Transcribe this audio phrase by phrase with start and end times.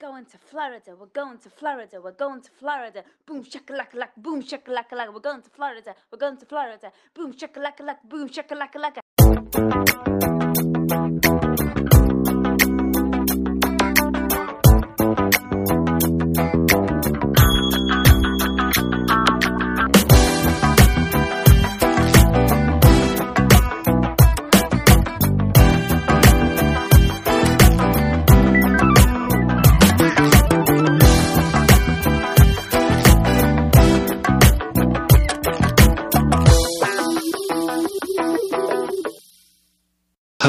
[0.00, 0.94] going to Florida.
[0.98, 2.00] We're going to Florida.
[2.02, 3.02] We're going to Florida.
[3.26, 4.16] Boom shakalaka laka.
[4.16, 5.12] Boom shakalaka laka.
[5.12, 5.94] We're going to Florida.
[6.12, 6.92] We're going to Florida.
[7.14, 8.08] Boom shakalaka laka.
[8.08, 9.00] Boom shakalaka laka.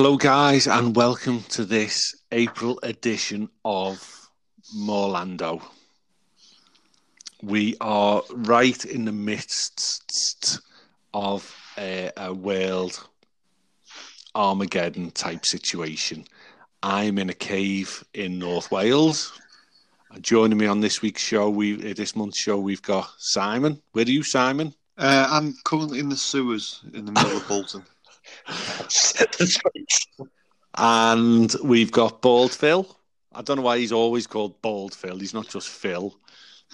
[0.01, 4.29] Hello, guys, and welcome to this April edition of
[4.73, 5.61] Morlando.
[7.43, 10.61] We are right in the midst
[11.13, 13.05] of a, a world
[14.35, 16.23] Armageddon type situation.
[16.81, 19.37] I'm in a cave in North Wales.
[20.11, 23.81] And Joining me on this week's show, we uh, this month's show, we've got Simon.
[23.91, 24.73] Where are you, Simon?
[24.97, 27.83] Uh, I'm currently in the sewers in the middle of Bolton.
[30.75, 32.95] And we've got Bald Phil.
[33.33, 35.19] I don't know why he's always called Bald Phil.
[35.19, 36.15] He's not just Phil.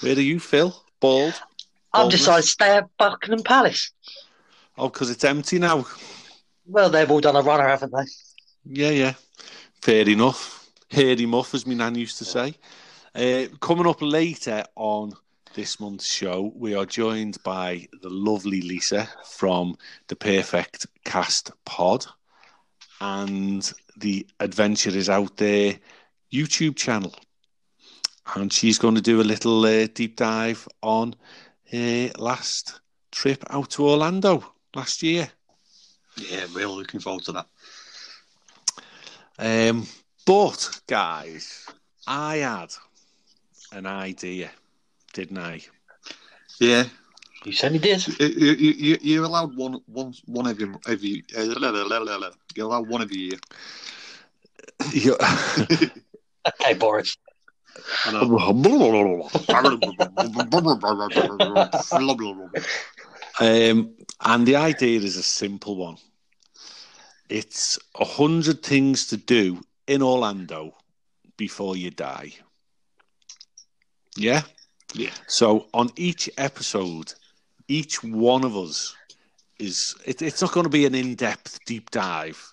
[0.02, 0.76] Where are you, Phil?
[1.00, 1.34] Bald?
[1.94, 3.92] I've decided to stay at Buckingham Palace.
[4.78, 5.86] Oh, because it's empty now.
[6.66, 8.04] Well, they've all done a runner, haven't they?
[8.66, 9.14] Yeah, yeah.
[9.82, 10.70] Fair enough.
[10.90, 12.56] Hairy muff, as my nan used to say.
[13.14, 15.14] Uh, coming up later on
[15.56, 22.06] this month's show, we are joined by the lovely Lisa from the Perfect Cast Pod
[23.00, 25.80] and the Adventure is Out There
[26.32, 27.16] YouTube channel.
[28.36, 31.16] And she's going to do a little uh, deep dive on
[31.72, 35.30] her last trip out to Orlando last year.
[36.18, 37.48] Yeah, really looking forward to that.
[39.70, 39.88] Um,
[40.26, 41.66] but guys,
[42.06, 42.74] I had
[43.72, 44.52] an idea,
[45.16, 45.62] didn't I?
[46.60, 46.86] Yeah,
[47.46, 48.08] You said certainly did.
[48.20, 51.24] you, you, you, you're allowed one, one, one every, every.
[51.36, 52.30] Uh, la, la, la, la, la.
[52.56, 53.40] You're allowed one every year.
[54.94, 55.18] You-
[56.62, 57.18] Okay, Boris.
[63.40, 65.98] Um, and the idea is a simple one.
[67.30, 70.76] It's a hundred things to do in Orlando
[71.36, 72.32] before you die.
[74.16, 74.44] Yeah.
[74.96, 75.12] Yeah.
[75.28, 77.14] So on each episode,
[77.68, 78.96] each one of us
[79.60, 82.52] is it, it's not going to be an in-depth deep dive.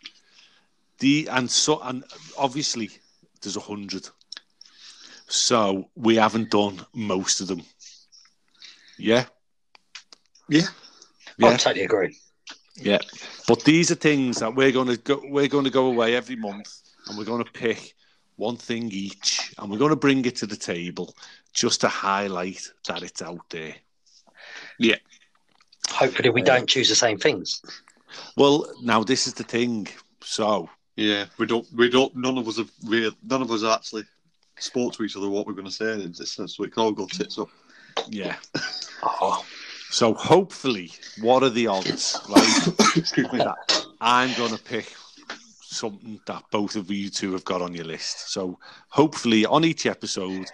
[0.98, 2.04] The and so and
[2.36, 2.90] obviously
[3.40, 4.08] there's a hundred.
[5.28, 7.62] So we haven't done most of them.
[8.98, 9.24] Yeah.
[10.48, 10.62] Yeah.
[11.38, 11.48] yeah.
[11.48, 12.16] I totally agree.
[12.74, 12.98] Yeah,
[13.46, 15.20] but these are things that we're going to go.
[15.24, 16.72] We're going to go away every month,
[17.06, 17.94] and we're going to pick
[18.36, 21.14] one thing each, and we're going to bring it to the table
[21.52, 23.74] just to highlight that it's out there.
[24.78, 24.96] Yeah.
[25.90, 27.62] Hopefully, we don't choose the same things.
[28.36, 29.88] Well, now this is the thing.
[30.22, 32.14] So Yeah, we don't, we don't.
[32.16, 33.12] None of us have real.
[33.22, 34.04] None of us actually
[34.58, 36.92] spoke to each other what we're going to say in this, so we can all
[36.92, 37.48] go tits up.
[38.08, 38.36] yeah,
[39.02, 39.44] Oh,
[39.90, 42.20] so hopefully, what are the odds?
[42.28, 43.38] Right, Excuse me.
[43.38, 44.94] that I'm going to pick
[45.60, 48.32] something that both of you two have got on your list.
[48.32, 48.58] So
[48.88, 50.46] hopefully, on each episode,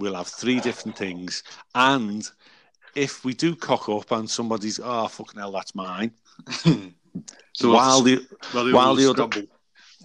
[0.00, 1.42] we'll have three different things.
[1.74, 2.28] And
[2.96, 6.12] if we do cock up and somebody's, oh, fucking hell, that's mine.
[7.52, 9.52] So while the while the, while the other- scramble.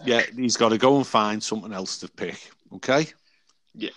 [0.03, 2.49] yeah, he's got to go and find something else to pick.
[2.73, 3.05] Okay.
[3.75, 3.91] Yeah.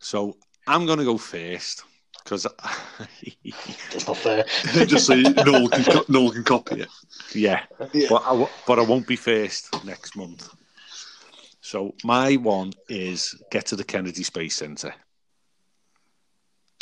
[0.00, 1.84] So I'm going to go first
[2.22, 2.42] because,
[3.92, 4.44] that's not fair.
[4.86, 6.88] just so you, no one can, co- no one can copy it.
[7.32, 7.62] yeah,
[7.92, 8.08] Yeah.
[8.10, 10.48] but I, w- but I won't be first next month.
[11.60, 14.92] So my one is get to the Kennedy Space Center.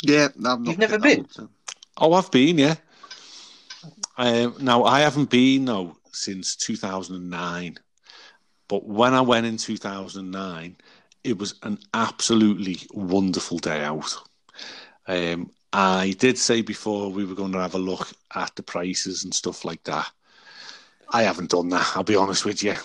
[0.01, 1.49] Yeah, I've You've never picked that been?
[1.97, 2.75] Oh, I've been, yeah.
[4.17, 7.77] Um, now I haven't been though since 2009,
[8.67, 10.75] but when I went in 2009,
[11.23, 14.15] it was an absolutely wonderful day out.
[15.07, 19.23] Um, I did say before we were going to have a look at the prices
[19.23, 20.09] and stuff like that.
[21.13, 21.91] I haven't done that.
[21.95, 22.75] I'll be honest with you.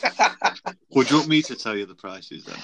[0.91, 2.59] Would you want me to tell you the prices then?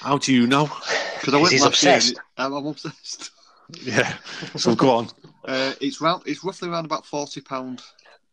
[0.00, 0.70] How do you know?
[1.14, 1.94] Because I went last year.
[1.94, 2.18] obsessed.
[2.18, 3.30] and I'm, I'm obsessed.
[3.70, 4.16] Yeah.
[4.56, 5.08] So go on.
[5.46, 6.22] Uh, it's round.
[6.24, 7.82] It's roughly around about forty pound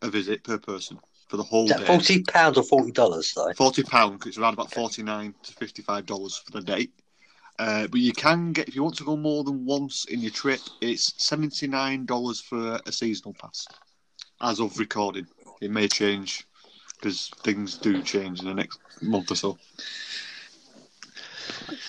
[0.01, 0.97] a visit per person
[1.27, 1.85] for the whole day.
[1.85, 3.51] forty pounds or forty dollars though?
[3.57, 4.25] Forty pound.
[4.25, 6.87] It's around about forty nine to fifty five dollars for the day.
[7.59, 10.31] Uh, but you can get if you want to go more than once in your
[10.31, 10.61] trip.
[10.79, 13.67] It's seventy nine dollars for a seasonal pass.
[14.41, 15.27] As of recording,
[15.59, 16.47] it may change
[16.97, 19.57] because things do change in the next month or so.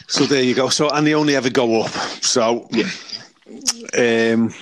[0.09, 0.69] So there you go.
[0.69, 1.91] So and they only ever go up.
[2.25, 2.91] So Yeah.
[3.99, 4.53] Um,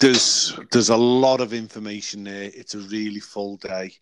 [0.00, 2.50] there's there's a lot of information there.
[2.54, 3.92] It's a really full day,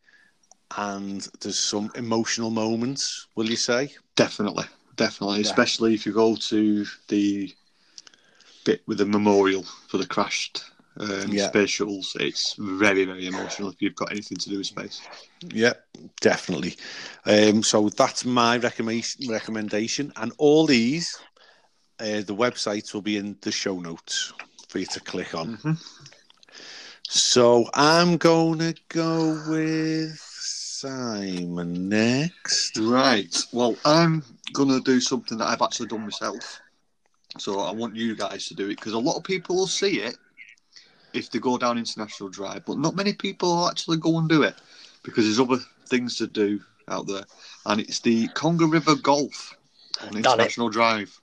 [0.77, 3.27] and there's some emotional moments.
[3.35, 3.95] Will you say?
[4.17, 4.65] Definitely,
[4.97, 5.51] definitely, Yeah.
[5.51, 7.53] especially if you go to the
[8.65, 10.65] bit with the memorial for the crashed
[10.99, 11.49] um, Yeah.
[11.49, 12.17] space shuttles.
[12.21, 15.01] It's very, very emotional if you've got anything to do with space.
[15.53, 15.75] Yeah,
[16.21, 16.77] definitely.
[17.27, 19.29] Um, so that's my recommendation.
[19.29, 21.19] Recommendation, and all these,
[22.01, 24.33] uh, the websites will be in the show notes
[24.69, 25.57] for you to click on.
[25.59, 25.79] Mhm.
[27.09, 32.77] So I'm gonna go with Simon next.
[32.79, 33.37] Right.
[33.53, 36.61] Well, I'm gonna do something that I've actually done myself.
[37.39, 40.01] So I want you guys to do it because a lot of people will see
[40.01, 40.17] it
[41.13, 44.43] if they go down International Drive, but not many people will actually go and do
[44.43, 44.57] it
[45.03, 47.25] because there's other things to do out there.
[47.67, 49.57] And it's the Congo River Golf
[50.03, 50.19] on Done it.
[50.19, 51.21] International Drive.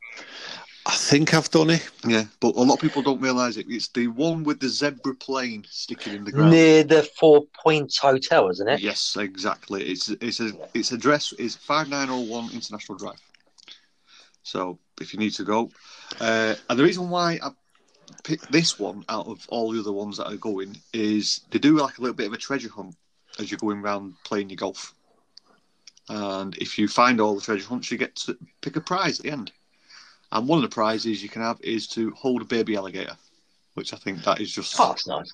[0.85, 1.87] I think I've done it.
[2.07, 3.67] Yeah, but a lot of people don't realise it.
[3.69, 6.51] It's the one with the zebra plane sticking in the ground.
[6.51, 8.79] Near the Four Points Hotel, isn't it?
[8.79, 9.83] Yes, exactly.
[9.83, 13.21] It's it's a its address is five nine zero one International Drive.
[14.43, 15.69] So if you need to go,
[16.19, 17.51] uh, and the reason why I
[18.23, 21.77] picked this one out of all the other ones that are going is they do
[21.77, 22.95] like a little bit of a treasure hunt
[23.37, 24.95] as you're going around playing your golf.
[26.09, 29.25] And if you find all the treasure hunts, you get to pick a prize at
[29.25, 29.51] the end.
[30.31, 33.17] And one of the prizes you can have is to hold a baby alligator,
[33.73, 35.31] which I think that is just Oh, that's nice.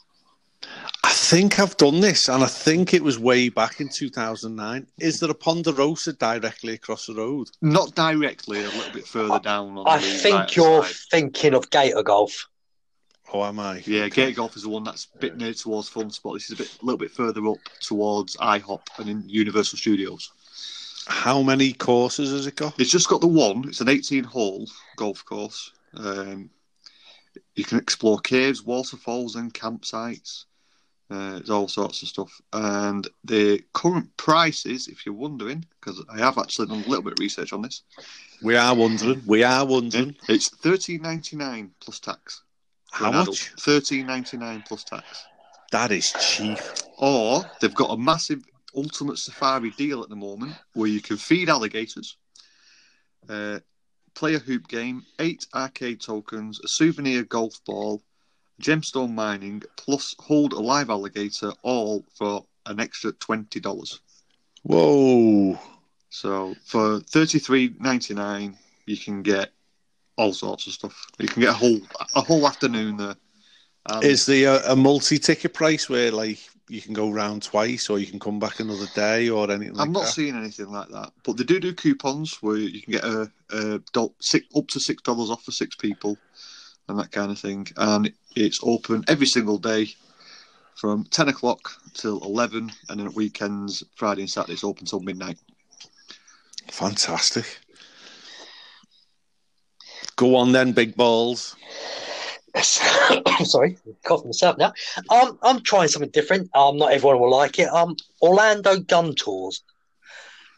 [1.04, 4.88] I think I've done this, and I think it was way back in 2009.
[4.98, 7.50] Is there a Ponderosa directly across the road?
[7.62, 9.78] not directly, a little bit further down.
[9.78, 10.96] On I the think right you're side.
[11.12, 12.48] thinking of Gator Golf.
[13.34, 13.84] Oh, am I?
[13.86, 16.34] Yeah, Gator Golf is the one that's a bit near towards Fun Spot.
[16.34, 20.32] This is a bit, a little bit further up towards IHOP and in Universal Studios.
[21.08, 22.80] How many courses has it got?
[22.80, 23.64] It's just got the one.
[23.68, 24.68] It's an 18-hole
[24.98, 25.72] golf course.
[25.96, 26.50] Um,
[27.56, 30.46] you can explore caves, waterfalls, and campsites.
[31.10, 32.42] Uh, there's all sorts of stuff.
[32.52, 37.14] And the current prices, if you're wondering, because I have actually done a little bit
[37.14, 37.84] of research on this,
[38.42, 39.24] We are wondering.
[39.26, 40.16] We are wondering.
[40.28, 42.44] it's thirteen ninety nine plus tax.
[42.92, 43.54] How much?
[43.60, 45.26] Thirteen ninety nine plus tax.
[45.72, 46.60] That is cheap.
[46.98, 48.44] Or they've got a massive
[48.76, 52.18] Ultimate Safari deal at the moment where you can feed alligators,
[53.30, 53.60] uh,
[54.14, 58.02] play a hoop game, eight arcade tokens, a souvenir golf ball,
[58.62, 64.00] gemstone mining, plus hold a live alligator, all for an extra twenty dollars.
[64.64, 65.60] Whoa.
[66.10, 69.52] So for thirty three ninety nine, you can get
[70.18, 71.08] all sorts of stuff.
[71.20, 71.80] You can get a whole
[72.16, 73.16] a whole afternoon there.
[73.90, 78.00] Um, Is there a, a multi-ticket price where, like, you can go round twice, or
[78.00, 80.12] you can come back another day, or anything like I'm not that?
[80.12, 83.80] seeing anything like that, but they do do coupons where you can get a, a
[83.94, 86.18] do- six, up to six dollars off for six people,
[86.90, 87.68] and that kind of thing.
[87.78, 89.96] And it's open every single day
[90.76, 95.00] from ten o'clock till eleven, and then at weekends, Friday and Saturday, it's open till
[95.00, 95.38] midnight.
[96.70, 97.60] Fantastic.
[100.18, 101.56] Go on then, big balls.
[103.44, 104.74] Sorry, coughing myself now.
[105.10, 106.50] Um, I'm trying something different.
[106.56, 107.70] Um, not everyone will like it.
[107.70, 109.64] Um, Orlando gun tours.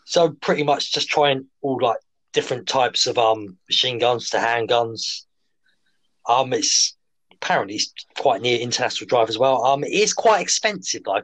[0.05, 1.97] So pretty much just trying all like
[2.33, 5.25] different types of um machine guns to handguns.
[6.27, 6.95] Um, it's
[7.33, 9.65] apparently it's quite near International Drive as well.
[9.65, 11.21] Um, it is quite expensive though.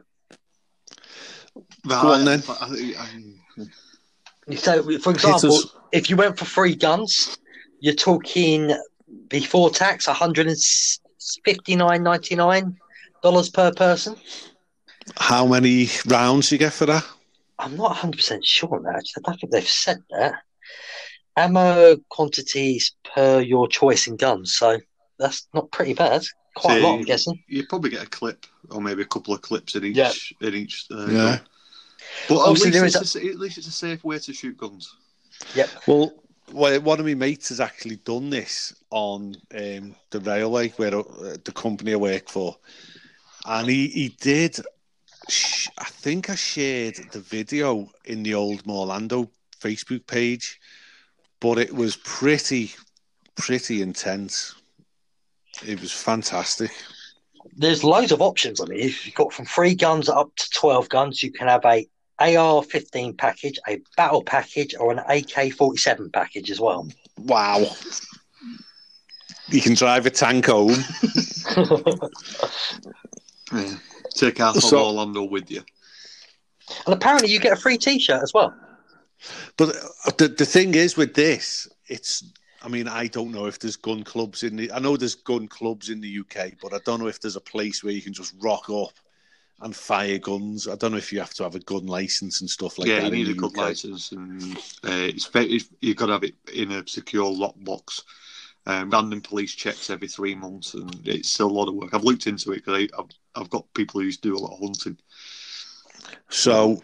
[1.88, 2.42] Go on then.
[2.46, 5.60] But I, I, So, for example,
[5.92, 7.38] if you went for three guns,
[7.80, 8.76] you're talking
[9.28, 10.56] before tax, one hundred and
[11.44, 12.76] fifty nine ninety nine
[13.22, 14.16] dollars per person.
[15.16, 17.04] How many rounds you get for that?
[17.58, 18.96] I'm not 100 percent sure on that.
[18.96, 19.22] Actually.
[19.26, 20.34] I don't think they've said that.
[21.36, 24.78] Ammo quantities per your choice in guns, so
[25.18, 26.22] that's not pretty bad.
[26.56, 27.42] Quite a lot, I'm guessing.
[27.48, 30.12] you probably get a clip or maybe a couple of clips in each Yeah.
[30.40, 30.86] in each.
[30.90, 31.12] Uh, Yeah.
[31.12, 31.40] gun.
[32.28, 34.56] But at Obviously, least, there it's a, at least it's a safe way to shoot
[34.56, 34.94] guns.
[35.54, 35.70] Yep.
[35.86, 36.12] Well,
[36.52, 41.36] well, one of my mates has actually done this on um, the railway where uh,
[41.44, 42.56] the company I work for,
[43.46, 44.58] and he he did.
[45.78, 49.28] I think I shared the video in the old Morlando
[49.60, 50.60] Facebook page,
[51.40, 52.72] but it was pretty
[53.34, 54.54] pretty intense.
[55.66, 56.70] It was fantastic.
[57.56, 58.60] There's loads of options.
[58.60, 61.88] I mean, you've got from three guns up to 12 guns, you can have a
[62.18, 66.88] AR-15 package, a battle package, or an AK-47 package as well.
[67.18, 67.66] Wow.
[69.48, 70.74] You can drive a tank home.
[73.52, 73.76] Yeah.
[74.14, 75.62] Take half So- of Orlando with you.
[76.84, 78.52] And apparently, you get a free T-shirt as well.
[79.56, 79.68] But
[80.04, 82.24] uh, the the thing is with this, it's.
[82.62, 84.72] I mean, I don't know if there's gun clubs in the.
[84.72, 87.40] I know there's gun clubs in the UK, but I don't know if there's a
[87.40, 88.90] place where you can just rock up
[89.60, 90.68] and fire guns.
[90.68, 93.00] I don't know if you have to have a gun license and stuff like yeah,
[93.00, 93.04] that.
[93.04, 93.56] you need a gun UK.
[93.56, 98.02] license, and uh, it's, it's, you've got to have it in a secure lockbox.
[98.68, 101.94] Um, random police checks every three months, and it's still a lot of work.
[101.94, 104.54] I've looked into it because I've, I've got people who used to do a lot
[104.54, 104.98] of hunting.
[106.28, 106.82] So,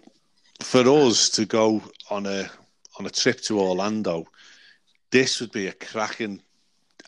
[0.61, 2.49] for us to go on a
[2.99, 4.27] on a trip to Orlando,
[5.11, 6.41] this would be a cracking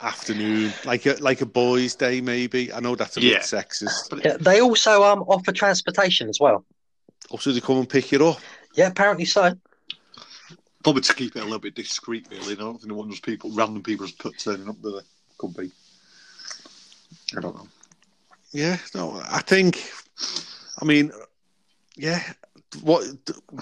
[0.01, 2.73] afternoon, like a like a boys' day, maybe.
[2.73, 3.35] I know that's a Yeah.
[3.35, 4.25] bit sexist.
[4.25, 6.65] Yeah, they also um offer transportation as well.
[7.31, 8.41] Also, they come and pick you up.
[8.75, 9.55] Yeah, apparently so.
[10.83, 12.53] Probably to keep it a little bit discreet, really.
[12.53, 15.01] I don't think they want just people, random people, just put turning up there.
[15.39, 15.71] Could be.
[17.37, 17.69] I don't know.
[18.53, 19.91] Yeah, no, I think.
[20.81, 21.11] I mean,
[21.97, 22.23] yeah.
[22.83, 23.04] What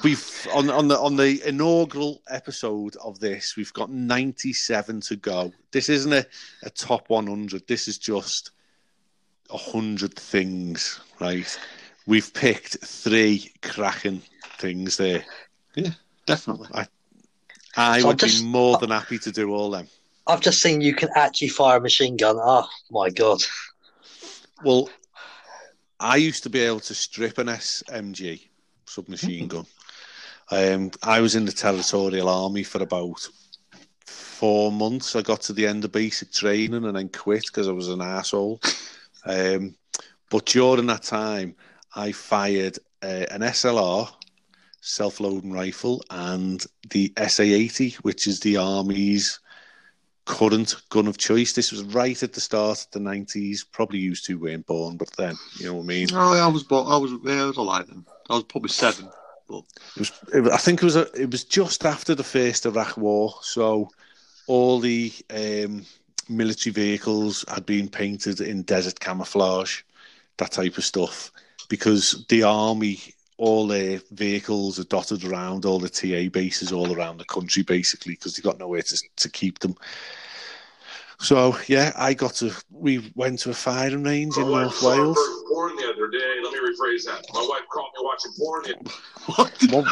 [0.02, 5.16] we've on on the on the inaugural episode of this, we've got ninety seven to
[5.16, 5.52] go.
[5.70, 6.26] This isn't a,
[6.62, 7.66] a top one hundred.
[7.66, 8.50] This is just
[9.50, 11.58] a hundred things, right?
[12.06, 14.22] We've picked three cracking
[14.58, 15.24] things there.
[15.74, 15.90] Yeah,
[16.26, 16.68] definitely.
[17.76, 19.88] I So would just- be more than happy to do all them.
[20.26, 22.36] I've just seen you can actually fire a machine gun.
[22.38, 23.40] Oh my god!
[24.64, 24.88] Well,
[25.98, 28.48] I used to be able to strip an SMG
[28.92, 29.66] submachine gun.
[30.50, 33.26] Um, I was in the territorial army for about
[34.06, 35.16] four months.
[35.16, 38.02] I got to the end of basic training and then quit because I was an
[38.02, 38.60] asshole.
[39.24, 39.76] Um,
[40.30, 41.54] but during that time,
[41.94, 44.10] I fired uh, an SLR,
[44.80, 49.40] self-loading rifle, and the SA-80, which is the army's
[50.24, 51.52] current gun of choice.
[51.52, 53.64] This was right at the start of the nineties.
[53.64, 56.08] Probably used to weren't born, but then you know what I mean.
[56.12, 58.04] Oh, I was, bo- I was, yeah, I was alive then.
[58.30, 59.08] I was probably seven.
[59.48, 59.64] But
[59.96, 62.96] It was, it, I think it was a, it was just after the first Iraq
[62.96, 63.90] War, so
[64.46, 65.84] all the um,
[66.28, 69.82] military vehicles had been painted in desert camouflage,
[70.38, 71.30] that type of stuff,
[71.68, 73.00] because the army,
[73.38, 78.12] all their vehicles are dotted around all the TA bases all around the country, basically,
[78.12, 79.74] because they've got nowhere to to keep them.
[81.22, 82.52] So yeah, I got to.
[82.70, 85.16] We went to a firing range in oh, North Wales.
[85.16, 86.40] saw porn the other day.
[86.42, 87.24] Let me rephrase that.
[87.32, 88.62] My wife caught me watching porn.
[88.64, 88.74] The
[89.36, 89.52] what?
[89.70, 89.86] One,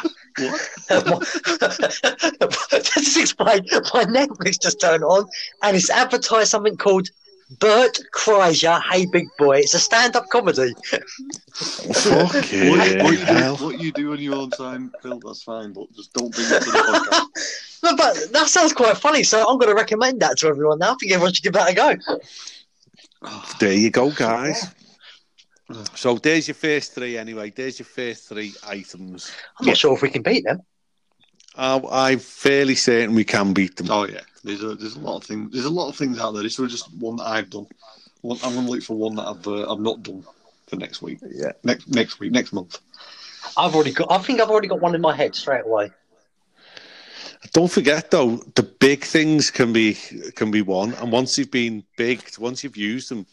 [2.92, 3.60] just explain.
[3.94, 5.28] My Netflix just turned on,
[5.62, 7.08] and it's advertised something called
[7.58, 8.80] Bert Kreischer.
[8.90, 9.58] Hey, big boy!
[9.58, 10.72] It's a stand-up comedy.
[11.52, 13.56] fucking What, what, you do, hell.
[13.56, 16.62] what you do on your own time, Phil, that's fine, but just don't bring it
[16.62, 16.78] to the
[17.32, 17.82] podcast.
[17.82, 20.92] No, but that sounds quite funny, so I'm going to recommend that to everyone now.
[20.92, 21.96] I think everyone should give that a go.
[23.58, 24.66] There you go, guys.
[25.94, 27.50] So there's your first three, anyway.
[27.50, 29.30] There's your first three items.
[29.58, 30.60] I'm not sure if we can beat them.
[31.56, 33.88] Uh, I'm fairly certain we can beat them.
[33.90, 35.52] Oh yeah, there's a there's a lot of things.
[35.52, 36.42] There's a lot of things out there.
[36.42, 37.66] This was just one that I've done.
[38.22, 40.24] One, I'm going to look for one that I've uh, I've not done
[40.66, 41.18] for next week.
[41.30, 41.52] Yeah.
[41.64, 42.78] Next next week, next month.
[43.56, 44.10] I've already got.
[44.10, 45.90] I think I've already got one in my head straight away.
[47.52, 49.94] Don't forget though, the big things can be
[50.34, 53.26] can be won, and once you've been big, once you've used them,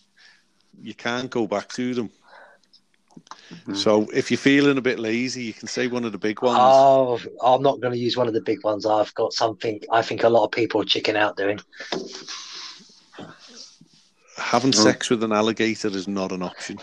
[0.82, 2.10] you can't go back to them.
[3.74, 6.58] So if you're feeling a bit lazy, you can say one of the big ones.
[6.60, 8.86] Oh, I'm not going to use one of the big ones.
[8.86, 9.82] I've got something.
[9.92, 11.60] I think a lot of people are chicken out doing.
[14.38, 16.80] Having sex with an alligator is not an option.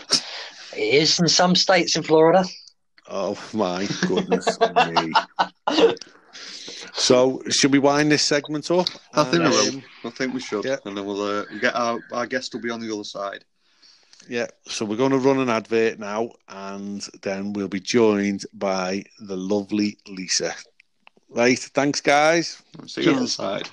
[0.75, 2.43] It is in some states in Florida.
[3.07, 4.57] Oh my goodness
[4.87, 5.93] me!
[6.93, 8.87] So should we wind this segment up?
[9.13, 9.75] I think we will.
[9.75, 10.77] um, I think we should, yeah.
[10.85, 13.45] and then we'll uh, get our our guest will be on the other side.
[14.27, 19.03] Yeah, so we're going to run an advert now, and then we'll be joined by
[19.19, 20.55] the lovely Lisa.
[21.29, 22.63] Right, thanks, guys.
[22.87, 23.69] See you on the side.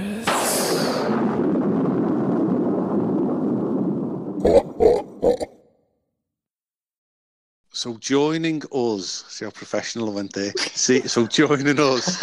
[7.81, 10.51] So joining us, see how professional I went there.
[10.55, 12.19] See, so joining us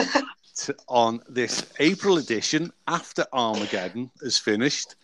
[0.59, 4.95] to, on this April edition after Armageddon is finished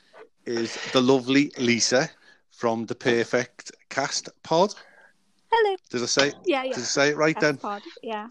[0.47, 2.09] is the lovely Lisa
[2.53, 4.73] from the Perfect Cast Pod.
[5.51, 5.77] Hello.
[5.91, 6.33] Did I say?
[6.45, 6.75] Yeah, yeah.
[6.75, 7.57] Did I say it right then?
[7.57, 7.83] Pod.
[8.01, 8.29] Yeah.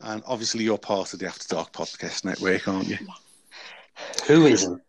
[0.00, 2.96] And obviously, you're part of the After Dark Podcast Network, aren't you?
[4.28, 4.80] Who isn't?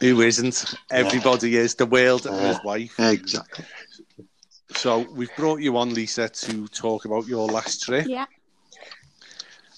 [0.00, 0.74] Who isn't?
[0.90, 1.76] Everybody is.
[1.76, 3.00] The world uh, and his wife.
[3.00, 3.64] Exactly.
[4.76, 8.06] So we've brought you on, Lisa, to talk about your last trip.
[8.06, 8.26] Yeah,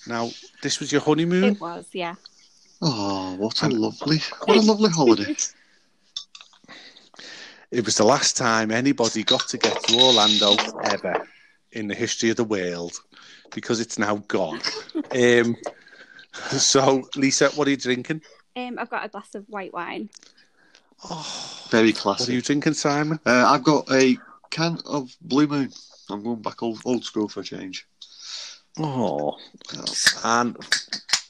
[0.06, 0.30] Now,
[0.62, 1.44] this was your honeymoon.
[1.54, 1.86] it was.
[1.92, 2.14] Yeah.
[2.82, 5.34] Oh, what a lovely, what a lovely holiday.
[7.72, 11.26] It was the last time anybody got to get to Orlando ever
[11.72, 12.92] in the history of the world
[13.52, 14.60] because it's now gone.
[15.10, 15.56] um,
[16.56, 18.22] so, Lisa, what are you drinking?
[18.54, 20.08] Um, I've got a glass of white wine.
[21.10, 22.28] Oh, Very What classic.
[22.28, 23.18] are you drinking, Simon?
[23.26, 24.16] Uh, I've got a
[24.50, 25.70] can of Blue Moon.
[26.10, 27.86] I'm going back old, old school for a change.
[28.78, 29.36] Oh,
[30.24, 30.56] and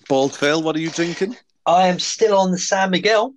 [0.09, 1.37] Bald Phil, what are you drinking?
[1.65, 3.35] I am still on the San Miguel.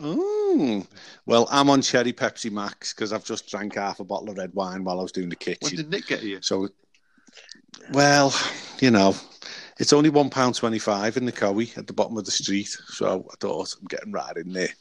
[0.00, 0.86] Mm.
[1.26, 4.52] Well, I'm on Cherry Pepsi Max because I've just drank half a bottle of red
[4.54, 5.58] wine while I was doing the kitchen.
[5.62, 6.40] When did Nick get here?
[6.42, 6.68] So,
[7.92, 8.34] well,
[8.80, 9.14] you know,
[9.78, 12.68] it's only one pound twenty-five in the Cowie at the bottom of the street.
[12.68, 14.72] So I thought I'm getting right in there.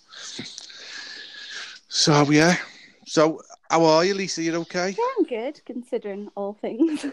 [1.88, 2.58] So yeah.
[3.06, 3.42] So
[3.74, 4.44] how are you, Lisa?
[4.44, 4.90] You okay?
[4.90, 7.08] Yeah, I'm good considering all things.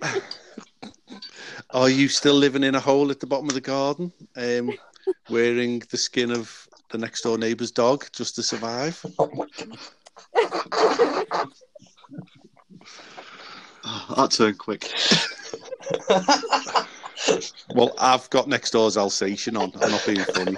[1.70, 4.72] Are you still living in a hole at the bottom of the garden, um,
[5.28, 9.04] wearing the skin of the next door neighbour's dog just to survive?
[9.18, 9.78] Oh my God.
[13.84, 14.90] Oh, that turned quick.
[17.74, 19.72] Well, I've got next door's Alsatian on.
[19.80, 20.56] I'm not being funny.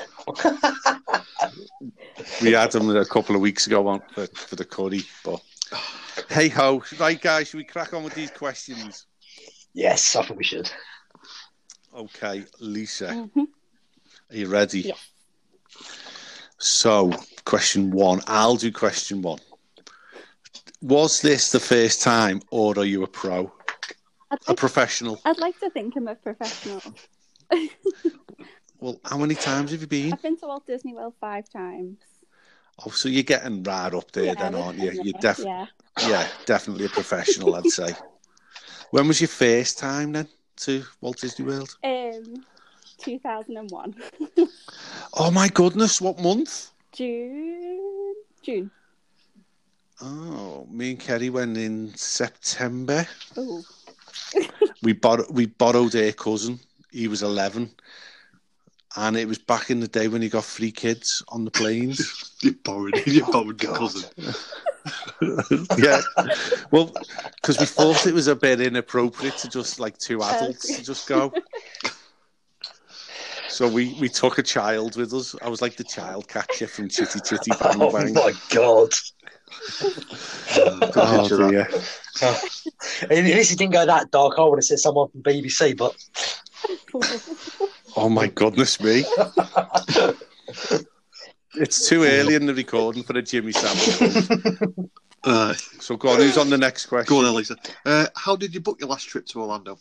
[2.43, 5.41] We had him a couple of weeks ago on for, for the curry, but
[6.29, 6.83] hey ho!
[6.99, 9.07] Right, guys, should we crack on with these questions?
[9.73, 10.71] yes, I think we should.
[11.97, 13.47] Okay, Lisa, Mhm.
[14.31, 14.81] are you ready?
[14.81, 14.95] Yeah.
[16.59, 17.11] So,
[17.45, 18.21] question one.
[18.27, 19.39] I'll do question one.
[20.83, 23.53] Was this the first time, or are you a pro,
[24.31, 25.21] I'd a like, professional?
[25.25, 26.83] I'd like to think I'm a professional.
[28.81, 30.13] Well, how many times have you been?
[30.15, 31.99] I've been to Walt Disney World five times.
[32.85, 34.91] Oh, so you're getting right up there, Yeah, then, aren't you?
[35.03, 35.67] You're def- Yeah.
[36.09, 37.95] yeah, definitely a professional, I'd say.
[38.91, 41.77] When was your first time then to Walt Disney World?
[41.85, 42.43] Um,
[42.99, 43.95] 2001.
[45.13, 46.71] Oh my goodness, what month?
[46.93, 48.15] June.
[48.43, 48.71] June.
[50.01, 53.07] Oh, me and Kerry went in September.
[53.37, 53.63] Oh.
[54.83, 56.59] We bor- we borrowed her cousin.
[56.91, 57.71] He was eleven,
[58.97, 62.27] and it was back in the day when you got free kids on the planes.
[62.43, 64.03] You borrowed, you borrowed your cousin.
[65.77, 66.01] yeah,
[66.71, 66.91] well,
[67.35, 71.07] because we thought it was a bit inappropriate to just like two adults to just
[71.07, 71.31] go.
[73.51, 75.35] So we, we took a child with us.
[75.43, 77.83] I was like the child catcher from Chitty Chitty Bang Bang.
[77.83, 78.15] Oh Bang.
[78.15, 78.91] my God.
[80.97, 81.51] Oh Picture that.
[81.51, 83.11] dear.
[83.11, 84.39] At least it didn't go that dark.
[84.39, 85.95] I would have said someone from BBC, but
[87.97, 89.05] Oh my goodness me.
[91.55, 94.89] It's too early in the recording for a Jimmy Savile.
[95.25, 97.09] Uh, So go on, who's on the next question?
[97.13, 97.57] go on, then, Lisa.
[97.85, 99.77] Uh, how did you book your last trip to Orlando?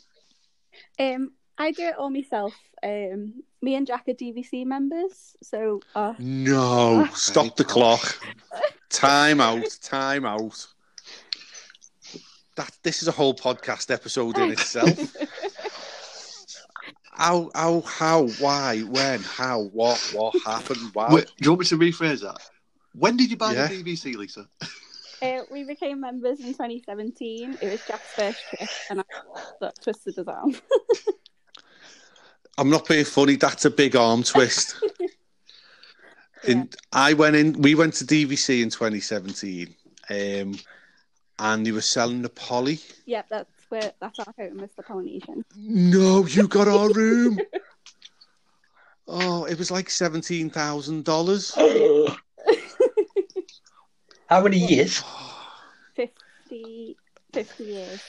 [1.00, 2.54] Um, I do it all myself.
[2.82, 8.18] Um, me and Jack are DVC members, so uh, No, stop the clock.
[8.90, 10.66] Time out, time out.
[12.56, 14.98] That this is a whole podcast episode in itself.
[17.12, 20.80] How, how, how, why, when, how, what, what happened?
[20.94, 21.14] Why?
[21.14, 22.38] Wait, do you want me to rephrase that?
[22.94, 23.68] When did you buy Yeah.
[23.68, 24.48] the DVC, Lisa?
[25.22, 27.58] uh, we became members in 2017.
[27.62, 29.04] It was Jack's first trip, and I
[29.60, 30.56] got twisted his arm.
[32.60, 33.38] I'm not being funny.
[33.38, 34.76] That's a big arm twist.
[36.46, 37.62] In, I went in.
[37.62, 39.76] We went to DVC in 2017,
[40.10, 40.58] um,
[41.38, 42.80] and they were selling the Polly.
[43.06, 44.86] yep, that's where that's our home, Mr.
[44.86, 45.44] Polynesian.
[45.58, 47.40] No, you got our room.
[49.10, 51.54] oh, it was like seventeen thousand dollars.
[54.30, 55.04] how many years?
[55.98, 56.96] 50,
[57.34, 58.02] 50 years.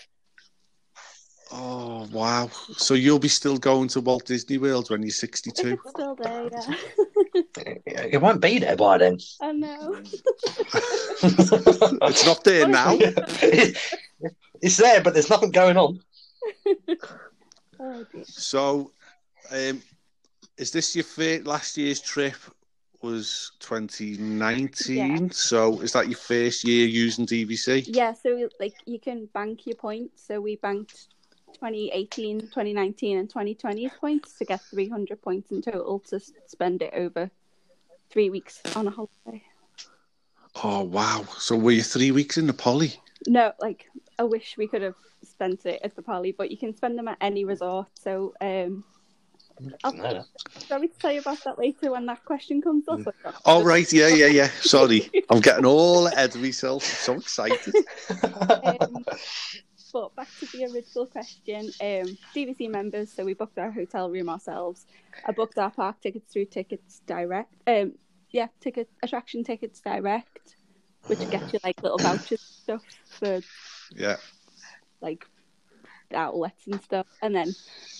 [1.52, 2.48] Oh wow!
[2.76, 5.78] So you'll be still going to Walt Disney World when you're 62?
[5.84, 6.48] It's still there,
[7.86, 8.02] yeah.
[8.12, 9.18] It won't be there by then.
[9.40, 9.96] I know.
[12.02, 12.96] it's not there now.
[13.00, 16.00] it's there, but there's nothing going on.
[17.80, 18.04] Oh.
[18.24, 18.92] So,
[19.50, 19.82] um,
[20.56, 22.36] is this your fir- last year's trip?
[23.02, 25.30] Was 2019?
[25.30, 27.84] So is that your first year using DVC?
[27.88, 30.26] Yeah, so like you can bank your points.
[30.26, 31.08] So we banked
[31.54, 37.30] 2018, 2019, and 2020 points to get 300 points in total to spend it over
[38.10, 39.42] three weeks on a holiday.
[40.62, 41.24] Oh wow!
[41.38, 42.94] So were you three weeks in the poly?
[43.26, 43.86] No, like
[44.18, 47.08] I wish we could have spent it at the Poly, but you can spend them
[47.08, 47.88] at any resort.
[47.94, 48.84] So um,
[49.84, 50.24] I'll No, no.
[50.66, 53.00] shall we tell you about that later when that question comes up?
[53.44, 54.50] Oh right, yeah, yeah, yeah.
[54.60, 56.82] Sorry, I'm getting all ahead of myself.
[56.84, 57.74] I'm so excited.
[58.50, 59.04] Um,
[59.92, 63.12] but back to the original question, um, DVC members.
[63.12, 64.86] So we booked our hotel room ourselves.
[65.26, 67.52] I booked our park tickets through Tickets Direct.
[67.66, 67.92] Um,
[68.30, 70.56] yeah, ticket attraction tickets direct,
[71.08, 72.82] which gets you like little vouchers and stuff
[73.18, 73.40] for
[73.96, 74.16] Yeah.
[75.00, 75.26] like
[76.14, 77.06] outlets and stuff.
[77.22, 77.54] And then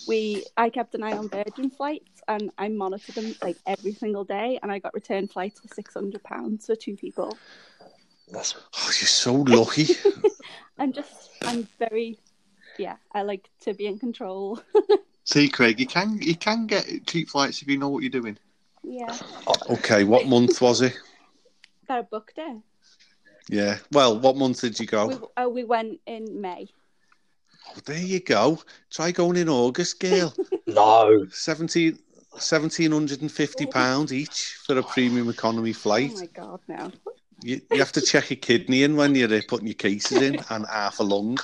[0.07, 4.23] we, I kept an eye on Virgin flights and I monitored them like every single
[4.23, 4.59] day.
[4.63, 7.37] And I got return flights for six hundred pounds for two people.
[8.31, 9.87] That's Oh, you're so lucky.
[10.81, 12.17] I'm just, I'm very,
[12.79, 14.59] yeah, I like to be in control.
[15.25, 18.35] See, Craig, you can you can get cheap flights if you know what you're doing.
[18.83, 19.15] yeah,
[19.69, 20.97] okay, what month was it?
[21.87, 22.57] that I booked it.
[23.47, 23.77] Yeah.
[23.91, 25.07] Well, what month did you go?
[25.07, 26.67] We, oh, we went in May.
[27.69, 28.59] Oh, there you go.
[28.89, 30.33] Try going in August, girl.
[30.65, 31.27] no.
[31.29, 31.99] 17
[32.31, 36.11] 1750 pounds each for a premium economy flight.
[36.15, 36.91] Oh my god, no.
[37.43, 40.39] You, you have to check a kidney in when you're uh, putting your cases in
[40.49, 41.37] and half a lung.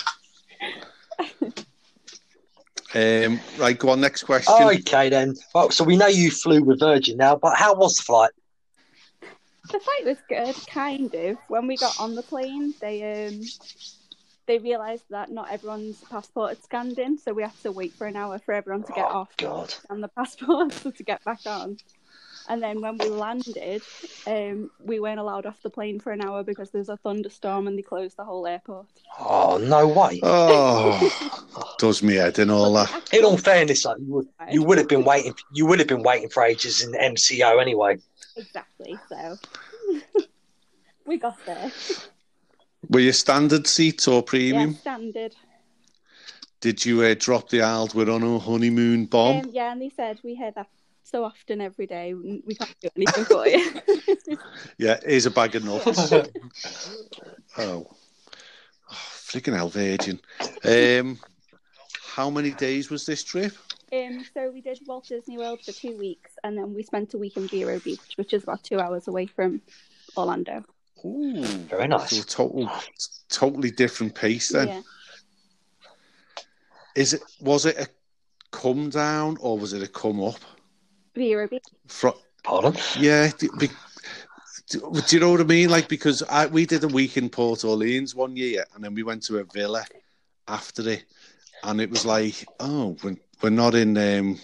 [2.94, 4.00] Um, right, go on.
[4.00, 4.54] Next question.
[4.66, 5.34] Okay then.
[5.54, 8.30] Well, so we know you flew with Virgin now, but how was the flight?
[9.70, 11.36] The flight was good, kind of.
[11.48, 13.42] When we got on the plane, they um
[14.46, 18.06] they realised that not everyone's passport had scanned in, so we had to wait for
[18.06, 19.74] an hour for everyone to get Oh, off God.
[19.90, 21.76] and the passports to get back on.
[22.48, 23.82] And then when we landed,
[24.26, 27.78] um, we weren't allowed off the plane for an hour because there's a thunderstorm and
[27.78, 28.86] they closed the whole airport.
[29.18, 30.20] Oh no way.
[30.22, 33.02] Oh, does me head and all that.
[33.12, 35.34] In all fairness, like, you would you would have been waiting.
[35.52, 37.98] You would have been waiting for ages in the MCO anyway.
[38.36, 38.98] Exactly.
[39.08, 39.36] So
[41.06, 41.70] we got there.
[42.88, 44.74] Were you standard seats or Yeah, premium?
[44.74, 45.34] standard.
[46.60, 47.88] Did you uh, drop the aisle?
[47.94, 49.44] We're on a honeymoon bomb.
[49.44, 50.66] Um, yeah, and they said we hear that
[51.10, 52.14] so often every day.
[52.14, 53.72] We can't do anything for you.
[54.78, 56.12] yeah, here's a bag of nuts.
[56.12, 56.24] oh.
[57.58, 57.86] oh,
[58.90, 60.20] freaking hell, Virgin.
[60.64, 61.18] Um,
[62.04, 63.52] how many days was this trip?
[63.92, 67.18] um, so we did Walt Disney World for two weeks, and then we spent a
[67.18, 69.62] week in Vero Beach, which is about two hours away from
[70.16, 70.64] Orlando.
[71.04, 72.10] Ooh, Very nice.
[72.10, 72.70] so a total,
[73.28, 74.68] totally different pace then.
[74.68, 74.80] Yeah.
[76.96, 77.22] Is it?
[77.40, 77.86] Was it a
[78.50, 80.40] come down or was it a come up?
[81.14, 81.64] Vero Beach.
[81.86, 82.74] Fro- Pardon?
[82.98, 83.30] Yeah.
[83.38, 83.68] d- be-
[84.68, 85.70] Do, do you know what I mean?
[85.70, 89.02] Like because I, we did a week in Port Orleans one year, and then we
[89.02, 89.84] went to a villa
[90.46, 91.04] after it,
[91.64, 94.38] and it was like, oh, we're, we're not in um,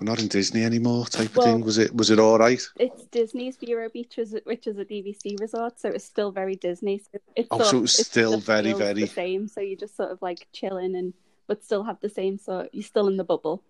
[0.00, 1.60] we're not in Disney anymore, type of thing.
[1.62, 2.62] Was it was it all right?
[2.76, 6.54] It's Disney's Vero Beach, which is- which is a DVC resort, so it's still very
[6.56, 6.98] Disney.
[6.98, 9.48] So it's Oh, sort so of- it's still just very, very- the same.
[9.48, 11.12] So you just sort of like chilling and
[11.48, 12.68] but still have the same sort.
[12.72, 13.62] You're still in the bubble.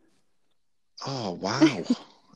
[1.07, 1.85] Oh wow!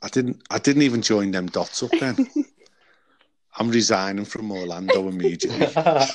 [0.02, 2.16] I didn't I didn't even join them dots up then.
[3.58, 5.66] I'm resigning from Orlando immediately.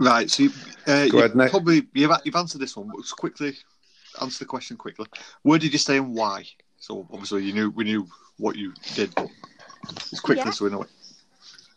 [0.00, 0.50] Right, so you,
[0.88, 1.50] uh, Go you ahead, Nick.
[1.50, 3.54] probably you've, you've answered this one, but just quickly
[4.20, 5.06] answer the question quickly.
[5.42, 6.44] Where did you stay and why?
[6.78, 9.14] So obviously you knew we knew what you did.
[9.14, 9.28] but
[10.10, 10.50] Just quickly, Yeah.
[10.50, 10.90] so we know it.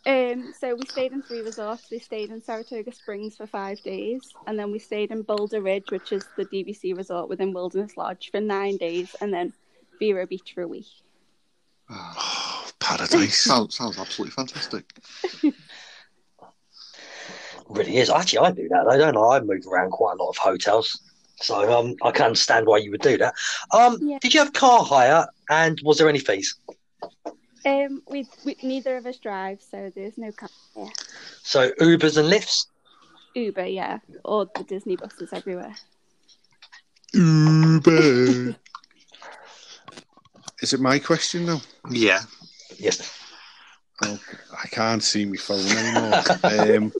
[0.08, 1.90] Um, so we stayed in three resorts.
[1.90, 5.90] We stayed in Saratoga Springs for five days, and then we stayed in Boulder Ridge,
[5.90, 9.52] which is the DVC resort within Wilderness Lodge, for nine days, and then
[9.98, 10.86] Vero Beach for a week.
[11.90, 13.44] Oh, paradise.
[13.44, 14.84] Sounds sounds absolutely fantastic.
[17.68, 18.08] really is.
[18.08, 18.86] Actually, I do that.
[18.88, 19.30] I don't know.
[19.30, 20.98] I move around quite a lot of hotels,
[21.42, 23.34] so um, I can't understand why you would do that.
[23.72, 24.18] Um, Yeah.
[24.22, 26.54] did you have car hire, and was there any fees?
[27.64, 30.48] Um, we, we neither of us drive, so there's no car.
[30.76, 30.88] Yeah.
[31.42, 32.66] So Ubers and lifts.
[33.34, 35.74] Uber, yeah, or the Disney buses everywhere.
[37.14, 38.56] Uber.
[40.60, 41.60] Is it my question now?
[41.88, 42.20] Yeah.
[42.78, 43.16] Yes.
[44.04, 44.18] Oh,
[44.52, 46.22] I can't see my phone anymore.
[46.44, 46.92] um,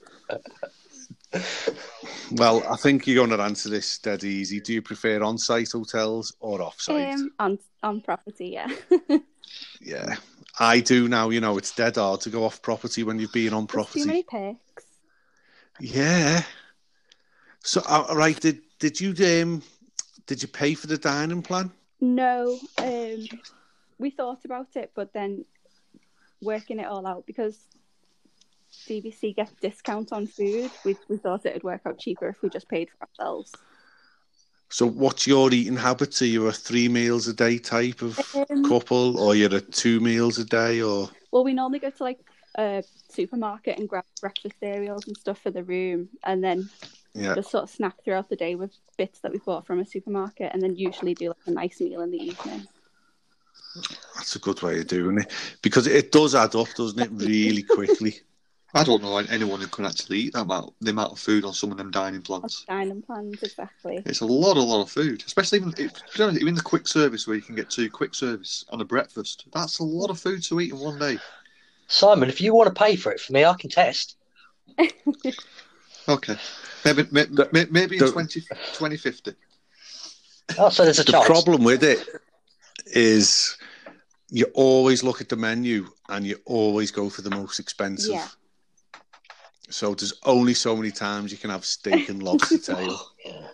[2.31, 4.59] well, I think you're going to answer this dead easy.
[4.59, 7.13] Do you prefer on-site hotels or off-site?
[7.13, 8.69] Um, on on property, yeah.
[9.81, 10.15] yeah,
[10.59, 11.29] I do now.
[11.29, 14.01] You know, it's dead hard to go off property when you've been on There's property.
[14.01, 14.85] too many perks.
[15.79, 16.43] Yeah.
[17.63, 19.09] So, uh, right, did did you
[19.41, 19.61] um
[20.27, 21.71] did you pay for the dining plan?
[22.01, 23.25] No, um,
[23.97, 25.45] we thought about it, but then
[26.41, 27.57] working it all out because
[28.87, 30.71] DVC gets discount on food.
[30.85, 33.53] We we thought it'd work out cheaper if we just paid for ourselves.
[34.69, 36.21] So, what's your eating habits?
[36.21, 39.99] Are you a three meals a day type of Um, couple, or you're a two
[39.99, 42.19] meals a day, or Well, we normally go to like
[42.57, 46.69] a supermarket and grab breakfast cereals and stuff for the room, and then
[47.15, 47.35] yeah?
[47.35, 50.51] just sort of snack throughout the day with bits that we bought from a supermarket,
[50.53, 52.67] and then usually do like a nice meal in the evening.
[54.15, 57.11] That's a good way of doing it because it does add up, doesn't it?
[57.11, 58.15] Really quickly.
[58.73, 61.53] I don't know anyone who can actually eat that amount, the amount of food on
[61.53, 62.65] some of them dining plans.
[62.67, 64.03] Dining plans, exactly.
[64.05, 66.61] It's a lot, a lot of food, especially even, if, to be honest, even the
[66.61, 69.45] quick service where you can get two quick service on a breakfast.
[69.53, 71.17] That's a lot of food to eat in one day.
[71.87, 74.15] Simon, if you want to pay for it for me, I can test.
[76.07, 76.35] Okay,
[76.85, 77.31] maybe maybe,
[77.69, 79.33] maybe in the- 20, 2050.
[80.57, 81.25] Oh, so there's a The chance.
[81.27, 82.07] problem with it
[82.87, 83.57] is
[84.31, 88.09] you always look at the menu and you always go for the most expensive.
[88.15, 88.27] Yeah.
[89.69, 92.99] So there's only so many times you can have steak and lobster tail.
[93.25, 93.47] Yeah.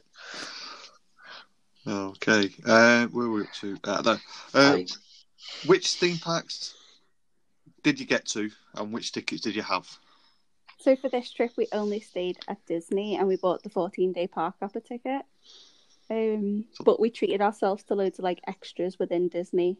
[1.88, 3.78] Okay, uh, where were we up to?
[3.84, 4.21] Uh, there.
[4.54, 4.78] Uh,
[5.67, 6.73] which theme parks
[7.84, 9.88] did you get to, and which tickets did you have?
[10.80, 14.56] So for this trip, we only stayed at Disney, and we bought the 14-day park
[14.60, 15.21] hopper ticket.
[16.10, 19.78] Um, but we treated ourselves to loads of like extras within Disney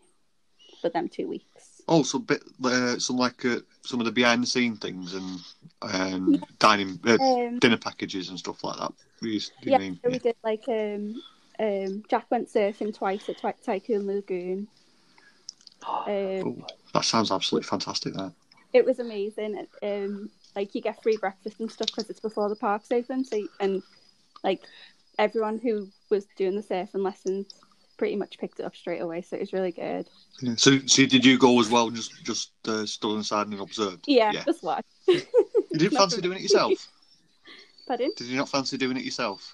[0.82, 1.75] for them two weeks.
[1.88, 5.40] Oh, some bit, uh, some like uh, some of the behind the scene things and
[5.84, 8.92] um, dining uh, Um, dinner packages and stuff like that.
[9.22, 10.00] You, you yeah, mean?
[10.04, 11.22] so we did like um,
[11.60, 14.68] um, Jack went surfing twice at Twi- Typhoon Lagoon.
[16.08, 18.14] Um, Oh, that sounds absolutely fantastic.
[18.14, 18.32] There,
[18.74, 19.68] it was amazing.
[19.82, 23.24] Um, like you get free breakfast and stuff because it's before the park's open.
[23.24, 23.84] So and
[24.44, 24.64] like
[25.18, 27.48] everyone who was doing the surfing lessons
[27.98, 29.22] pretty much picked it up straight away.
[29.22, 30.10] So it was really good.
[30.42, 30.56] Yeah.
[30.58, 31.90] So, so did you go as well?
[31.90, 34.06] Just just uh, stood inside and observed.
[34.08, 34.44] Yeah, Yeah.
[34.46, 34.86] just watch.
[35.08, 36.72] You didn't fancy doing it yourself?
[37.88, 38.12] Pardon?
[38.16, 39.54] Did you not fancy doing it yourself?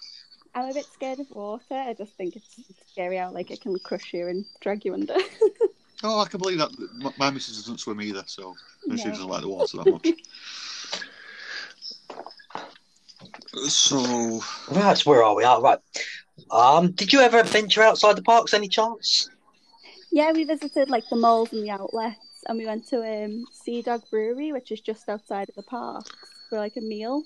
[0.54, 1.63] I'm a bit scared of water.
[1.73, 2.60] I just think it's
[2.91, 5.15] scary how like it can crush you and drag you under.
[6.04, 6.71] Oh, I can believe that.
[6.95, 9.12] My, my missus doesn't swim either, so she No.
[9.12, 10.08] doesn't like the water that much.
[13.69, 15.43] so, Right, where are we?
[15.45, 15.80] Oh, right.
[16.51, 18.53] Um, did you ever venture outside the parks?
[18.53, 19.29] Any chance?
[20.11, 23.81] yeah, we visited like the malls and the outlets, and we went to um, Sea
[23.81, 26.11] Dog Brewery, which is just outside of the parks,
[26.49, 27.23] for like a meal.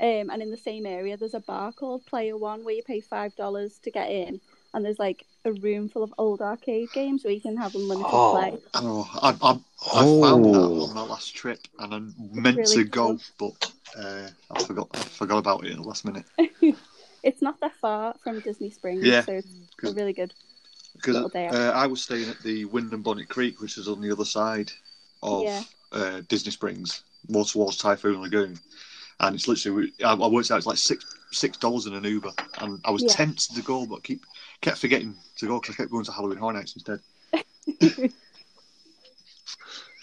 [0.00, 3.00] Um, and in the same area, there's a bar called Player One where you pay
[3.00, 4.40] five dollars to get in,
[4.72, 8.06] and there's like a room full of old arcade games where you can have unlimited
[8.10, 8.30] Oh.
[8.32, 8.58] play.
[8.74, 9.50] oh, I, I,
[10.00, 10.88] I found that Oh.
[10.88, 13.52] on my last trip, and I meant Really to go, cool.
[13.52, 13.72] but
[14.02, 14.88] uh, I forgot.
[14.94, 16.24] I forgot about it at the last minute.
[17.24, 19.24] It's not that far from Disney Springs, Yeah.
[19.24, 20.32] so it's a 'Cause- really good.
[20.94, 21.54] Because Little day out.
[21.54, 24.70] uh, I was staying at the Wyndham Bonnet Creek, which is on the other side
[25.22, 25.64] of Yeah.
[25.90, 28.60] uh, Disney Springs, more towards Typhoon Lagoon.
[29.20, 32.32] And it's literally, I, I worked out it's like six six dollars in an Uber,
[32.58, 33.08] and I was Yeah.
[33.08, 34.24] tempted to go, but keep
[34.60, 37.00] kept forgetting to go because I kept going to Halloween Horror Nights instead.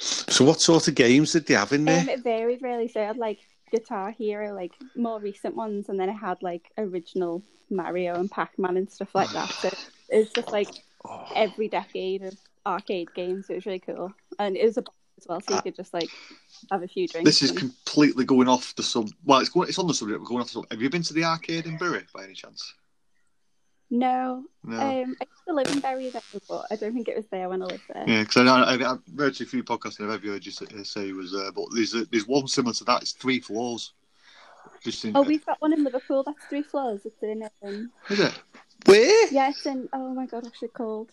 [0.04, 2.02] So, what sort of games did they have in there?
[2.02, 2.88] Um, it varied really.
[2.88, 3.40] So I had like
[3.72, 8.58] Guitar Hero, like more recent ones, and then I had like original Mario and Pac
[8.60, 9.50] Man and stuff like that.
[9.50, 9.70] So
[10.10, 10.70] it's just like
[11.36, 13.50] every decade of arcade games.
[13.50, 15.62] It was really cool, and it was a bar as well, so you ah.
[15.62, 16.10] could just like
[16.72, 17.28] have a few drinks.
[17.28, 19.10] This is and- completely going off the sub.
[19.26, 20.20] Well, it's going, it's on the subject.
[20.20, 20.72] We're going off the sub.
[20.72, 22.74] Have you been to the arcade in Bury by any chance?
[23.92, 24.80] No, No.
[24.80, 27.50] um, I used to live in Bury then, but I don't think it was there
[27.50, 28.06] when I lived there.
[28.08, 30.66] Yeah, because I know I've, I've read a few podcasts and I've heard you say,
[30.84, 33.02] say it was there, but there's a, there's one similar to that.
[33.02, 33.92] It's three floors.
[34.84, 36.24] Just in, Oh, we've got one in Liverpool.
[36.24, 37.02] That's three floors.
[37.06, 38.34] It's in um, is it?
[38.86, 39.28] Where?
[39.32, 39.90] yeah, it's in.
[39.94, 41.12] Oh my god, what's it called?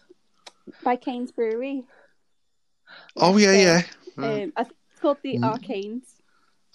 [0.84, 1.82] By Cains Brewery.
[3.16, 3.82] Oh, yeah, yeah.
[4.18, 5.42] Um, I think it's called the Mm.
[5.42, 6.17] Arcanes.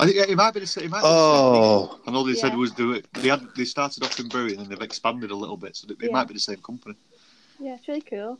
[0.04, 0.90] I think it might be the same.
[0.90, 1.90] Might be the Oh.
[1.92, 2.00] same.
[2.08, 2.54] I know they said Yeah.
[2.56, 3.08] it was do it.
[3.14, 5.88] They had they started off in Bury and then they've expanded a little bit, so
[5.90, 6.10] it Yeah.
[6.12, 6.96] might be the same company.
[7.60, 8.38] Yeah, it's really cool.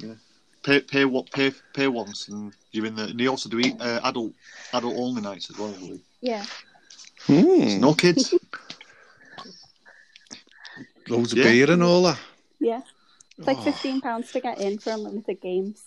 [0.64, 3.04] Pay pay what pay pay once and you're in the.
[3.06, 4.34] And they also do eat, uh, adult
[4.74, 5.74] adult only nights as well.
[5.74, 6.02] I believe.
[6.22, 6.46] Yeah.
[7.28, 7.80] Hmm.
[7.80, 8.34] No kids.
[11.08, 11.44] Loads of Yeah.
[11.46, 12.20] beer and all that.
[12.60, 12.82] Yeah.
[13.38, 13.64] It's like Oh.
[13.64, 15.82] fifteen pounds to get in for unlimited games.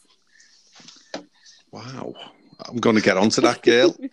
[1.70, 2.14] Wow.
[2.60, 3.94] I'm going to get onto that, girl.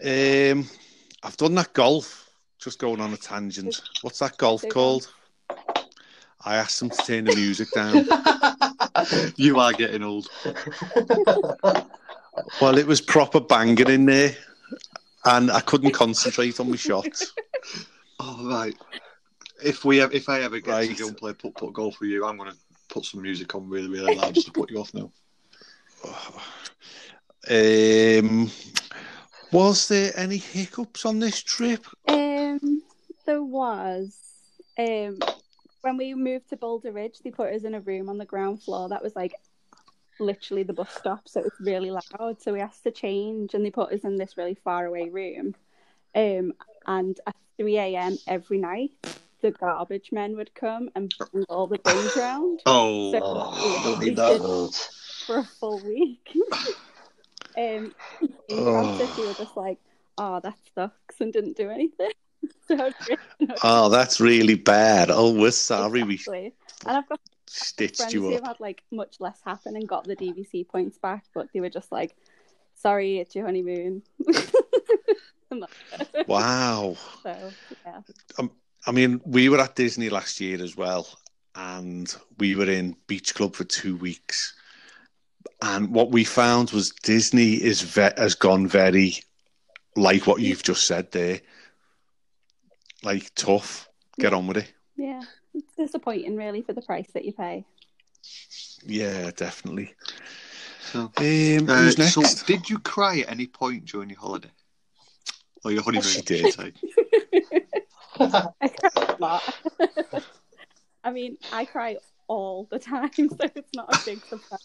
[0.00, 0.66] um,
[1.22, 2.30] I've done that golf.
[2.58, 3.82] Just going on a tangent.
[4.02, 5.12] What's that golf called?
[6.44, 8.04] I asked them to turn the music down.
[9.36, 10.28] you are getting old.
[12.60, 14.36] Well, it was proper banging in there,
[15.24, 17.32] and I couldn't concentrate on my shots.
[18.20, 18.76] Oh right.
[19.64, 20.98] If we have, if I ever get to Right.
[20.98, 22.54] go and play putt putt golf with you, I'm gonna
[22.88, 25.10] put some music on really really loud just to put you off now.
[27.50, 28.48] Um,
[29.52, 31.86] was there any hiccups on this trip?
[32.08, 32.82] Um,
[33.26, 34.16] there was.
[34.78, 35.18] Um,
[35.82, 38.62] when we moved to Boulder Ridge, they put us in a room on the ground
[38.62, 39.34] floor that was like
[40.18, 42.40] literally the bus stop, so it was really loud.
[42.40, 45.54] So we asked to change, and they put us in this really far away room.
[46.14, 46.52] Um,
[46.86, 48.18] and at 3 a.m.
[48.26, 48.92] every night,
[49.40, 53.98] the garbage men would come and bring all the bins round Oh, So- Oh, don't
[53.98, 54.88] we that.
[55.26, 56.36] For a full week.
[57.56, 57.92] um,
[58.50, 58.96] Oh.
[59.26, 59.78] were just like,
[60.18, 62.10] "Oh, that sucks," and didn't do anything.
[62.68, 62.76] so
[63.08, 63.54] really.
[63.62, 65.10] Oh, that's really bad.
[65.10, 66.16] Oh, we're sorry We
[66.86, 68.46] and I've got stitched you who up.
[68.46, 71.92] had like much less happen and got the DVC points back, but they were just
[71.92, 72.16] like,
[72.74, 74.02] "Sorry, it's your honeymoon."
[76.26, 76.96] Wow.
[77.22, 77.52] so
[77.84, 78.00] yeah,
[78.38, 78.50] um,
[78.86, 81.06] I mean, we were at Disney last year as well,
[81.54, 84.54] and we were in Beach Club for two weeks.
[85.60, 89.14] And what we found was Disney is ve- has gone very
[89.96, 91.40] like what you've just said there,
[93.02, 93.88] like tough.
[94.20, 94.72] Get on with it.
[94.96, 95.22] yeah,
[95.54, 97.64] it's disappointing really for the price that you pay.
[98.84, 99.94] Yeah, definitely.
[100.92, 102.12] So, Um, uh, who's next?
[102.14, 104.50] so did you cry at any point during your holiday?
[105.64, 106.02] Or your honeymoon?
[106.04, 106.52] She I did.
[106.54, 106.72] should say.
[108.60, 109.54] I cry a lot.
[111.04, 111.96] I mean, I cry
[112.32, 114.60] all the time, so it's not a big surprise.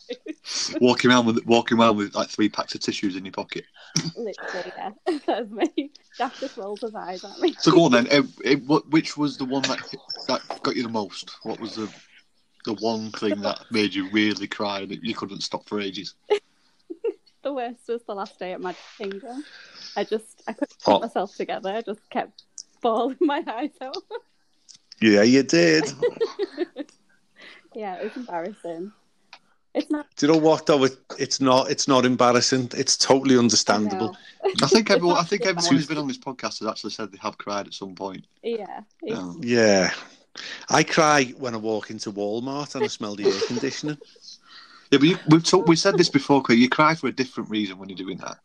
[0.80, 3.66] walking around with walking around with like three packs of tissues in your pocket.
[4.16, 4.92] Literally, yeah.
[5.28, 5.92] That's me.
[6.18, 7.54] Jack just rolls his eyes at me.
[7.60, 8.06] So go on then.
[8.66, 9.80] What, which was the one that
[10.28, 11.32] that got you the most?
[11.44, 11.90] What was the
[12.66, 16.16] the one thing that made you really cry that you couldn't stop for ages?
[17.44, 19.46] The worst was the last day at Magic Kingdom.
[19.96, 21.00] I just, I couldn't put Oh.
[21.00, 21.70] myself together.
[21.70, 22.44] I just kept
[22.82, 24.04] bawling my eyes out.
[25.00, 25.88] Yeah, you did.
[27.78, 28.92] Yeah, it was embarrassing.
[29.76, 30.08] It's not.
[30.16, 30.84] Do you know what though?
[30.86, 31.70] It, it's not.
[31.70, 32.72] It's not embarrassing.
[32.76, 34.18] It's totally understandable.
[34.44, 34.52] no.
[34.64, 35.18] I think everyone.
[35.18, 37.74] I think everyone who's been on this podcast has actually said they have cried at
[37.76, 38.26] some point.
[38.42, 38.82] Yeah.
[39.04, 39.92] it's- Um, Yeah,
[40.70, 43.98] I cry when I walk into Walmart and I smell the air conditioning.
[44.92, 46.42] yeah, but you, we've talked, we said this before.
[46.42, 48.38] Craig, You cry for a different reason when you're doing that.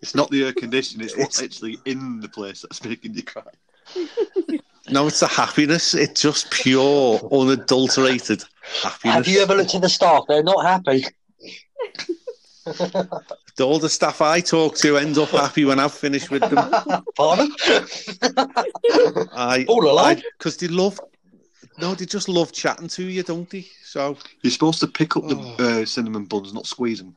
[0.00, 3.22] It's not the air conditioning; it's what's It's- actually in the place that's making you
[3.24, 3.52] cry.
[4.90, 5.94] No, it's the happiness.
[5.94, 8.44] It's just pure, unadulterated
[8.82, 9.14] happiness.
[9.16, 10.22] Have you ever looked at the staff?
[10.28, 11.04] They're not happy.
[13.60, 16.54] All the staff I talk to end up happy when I've finished with them.
[17.16, 17.50] Pardon?
[19.34, 20.22] I, All alike?
[20.38, 21.00] because they love.
[21.78, 23.66] No, they just love chatting to you, don't they?
[23.84, 25.82] So You're supposed to pick up the Oh.
[25.82, 27.16] uh, cinnamon buns, not squeeze them.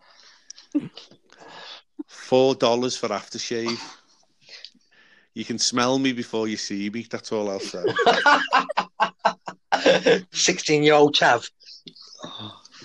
[2.07, 3.79] four dollars for aftershave.
[5.33, 7.05] You can smell me before you see me.
[7.09, 7.83] That's all I'll say.
[10.31, 11.49] 16 year old chav.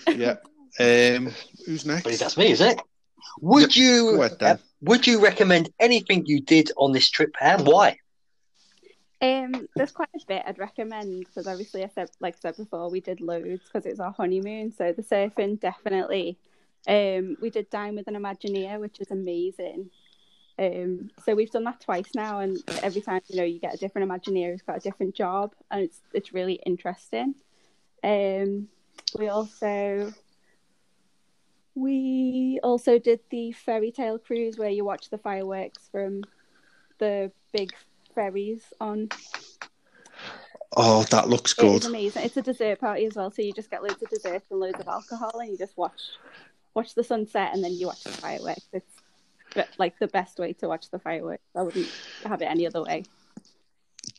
[0.08, 0.36] yeah.
[0.78, 1.32] Um,
[1.64, 2.18] who's But next?
[2.18, 2.80] that's me, isn't it?
[3.40, 4.56] Would you ahead, Dan.
[4.56, 7.98] uh, would you recommend anything you did on this trip and why?
[9.20, 12.90] Um, there's quite a bit I'd recommend because obviously I said, like I said before,
[12.90, 14.72] we did loads because it was our honeymoon.
[14.72, 16.38] So the surfing definitely.
[16.86, 19.90] Um, we did dine with an Imagineer, which is amazing.
[20.58, 23.78] Um, so we've done that twice now, and every time you know you get a
[23.78, 27.34] different Imagineer who's got a different job, and it's it's really interesting.
[28.02, 28.68] Um,
[29.18, 30.12] we also
[31.74, 36.22] we also did the fairy tale cruise where you watch the fireworks from
[36.98, 37.72] the big
[38.14, 39.10] ferries on
[40.78, 41.84] Oh, that looks good.
[41.84, 42.24] amazing.
[42.24, 44.78] It's a dessert party as well, so you just get loads of desserts and loads
[44.78, 46.00] of alcohol, and you just watch
[46.74, 48.68] watch the sunset, and then you watch the fireworks.
[48.72, 48.92] It's
[49.56, 51.42] but, like the best way to watch the fireworks.
[51.54, 51.90] I wouldn't
[52.24, 53.04] have it any other way.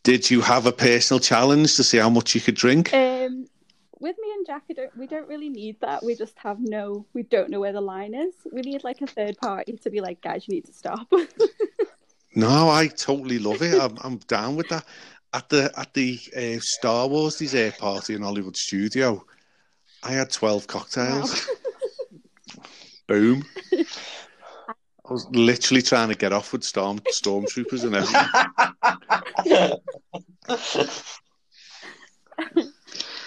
[0.04, 2.94] Did you have a personal challenge to see how much you could drink?
[2.94, 3.48] Um,
[4.00, 6.04] with me and Jack, I don't, we don't really need that.
[6.04, 7.06] We just have no.
[7.14, 8.34] We don't know where the line is.
[8.52, 11.08] We need like a third party to be like, guys, you need to stop.
[12.38, 13.82] No, I totally love it.
[13.82, 14.86] I'm, I'm down with that.
[15.34, 19.26] At the at the uh, Star Wars dessert party in Hollywood Studio,
[20.04, 21.50] I had twelve cocktails.
[23.08, 23.44] Boom.
[25.10, 29.80] I was literally trying to get off with storm stormtroopers and everything.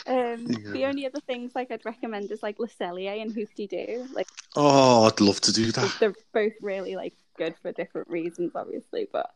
[0.06, 3.66] um, the only other things like I'd recommend is like Le Cellier and Hoop De
[3.66, 4.06] Doo.
[4.12, 5.96] Like Oh, I'd love to do that.
[6.00, 9.08] they're both really like good for different reasons, obviously.
[9.10, 9.30] But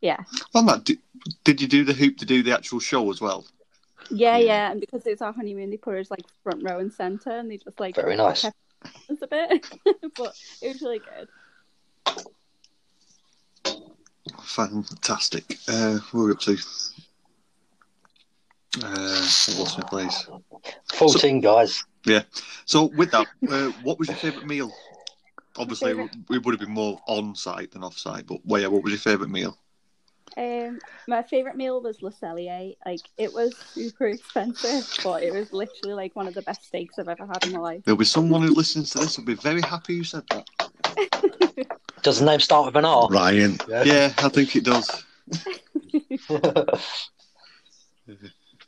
[0.00, 0.98] yeah, Well, that, did,
[1.44, 3.46] did you do the Hoop De Doo the actual show as well?
[4.10, 4.44] yeah, Yeah.
[4.44, 4.70] yeah.
[4.70, 7.56] And because it's our honeymoon, they put us like front row and center, and they
[7.56, 8.42] just like Very nice.
[8.42, 8.56] kept
[9.10, 9.66] us a bit.
[10.16, 11.28] but it was really good.
[14.42, 15.58] Fantastic.
[15.68, 16.56] Uh, what are we up to?
[18.82, 20.28] Uh, I lost my place.
[20.94, 21.84] 14 guys.
[22.04, 22.22] Yeah.
[22.64, 24.72] So, with that, uh, what was your favourite meal?
[25.58, 28.68] Obviously, Favourite- it would have been more on site than off site, but well, yeah,
[28.68, 29.56] what was your favourite meal?
[30.36, 30.78] Um,
[31.08, 32.76] my favorite meal was Le Cellier.
[32.84, 36.98] Like it was super expensive, but it was literally like one of the best steaks
[36.98, 37.82] I've ever had in my life.
[37.84, 40.46] There'll be someone who listens to this who'll be very happy you said that.
[42.06, 43.08] Does the name start with an R?
[43.10, 43.58] Ryan.
[43.68, 45.04] Yeah, I think it does.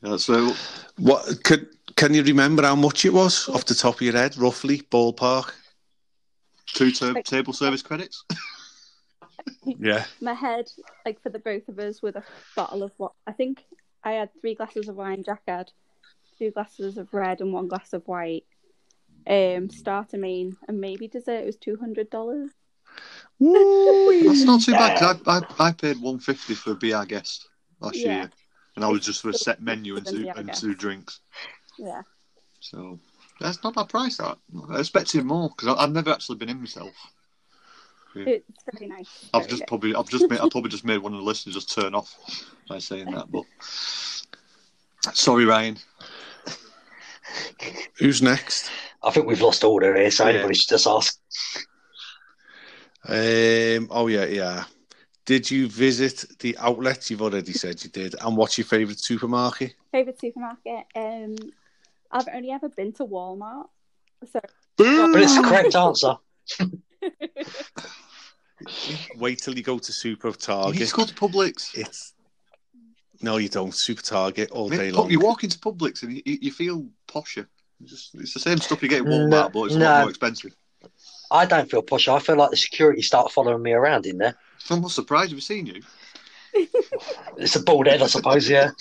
[0.03, 0.53] That's so
[0.97, 4.37] What could can you remember how much it was off the top of your head,
[4.37, 5.53] roughly, ballpark?
[6.67, 8.25] two ta- table service credits.
[9.65, 10.05] Yeah.
[10.21, 10.67] my head,
[11.07, 12.25] like for the both of us, with a
[12.57, 13.65] bottle of what I think
[14.03, 15.23] I had three glasses of wine.
[15.25, 15.71] Jack had
[16.39, 18.45] two glasses of red and one glass of white.
[19.29, 22.51] Um, starter main and maybe dessert was two hundred dollars.
[23.41, 24.99] That's not too bad.
[24.99, 27.49] 'cause I, I, I paid one fifty for Be Our Guest
[27.81, 28.13] last Yeah.
[28.23, 28.31] year,
[28.77, 31.21] and I was just for a set menu and two and two drinks.
[31.79, 32.03] Yeah,
[32.61, 32.99] So
[33.41, 34.17] that's not bad price.
[34.17, 34.39] That
[34.71, 36.93] I expected more because I've never actually been in myself.
[38.17, 39.29] it's very nice.
[39.33, 39.69] I've very just good.
[39.69, 42.13] probably I've just made I probably just made one of the listeners just turn off
[42.69, 43.31] by saying that.
[43.31, 43.45] But
[45.15, 45.79] sorry, Ryan.
[47.99, 48.71] Who's next?
[49.03, 50.31] I think we've lost order here, so Yeah.
[50.31, 51.17] anybody should just ask.
[53.09, 54.65] Um, oh yeah, yeah.
[55.25, 57.11] Did you visit the outlets?
[57.11, 58.15] You've already said you did.
[58.21, 59.75] And what's your favourite supermarket?
[59.93, 60.85] favorite supermarket.
[60.95, 61.37] Um,
[62.11, 63.67] I've only ever been to Walmart,
[64.33, 64.41] so
[64.77, 66.17] But it's the correct answer.
[69.17, 70.89] Wait till you go to Super You need Target.
[70.89, 71.77] to go to Publix.
[71.79, 72.15] It's
[73.21, 73.75] no, you don't.
[73.75, 75.11] Super Target all day long.
[75.11, 77.47] You walk into Publix and you, you feel posher.
[77.83, 79.85] It's, just, it's the same stuff you get in Walmart, No, but it's a no.
[79.87, 80.57] lot more expensive.
[81.31, 82.09] I don't feel posh.
[82.09, 84.35] I feel like the security start following me around in there.
[84.71, 85.83] I'm not surprised we've seen you.
[87.37, 88.49] It's a bald head, I suppose.
[88.49, 88.71] Yeah.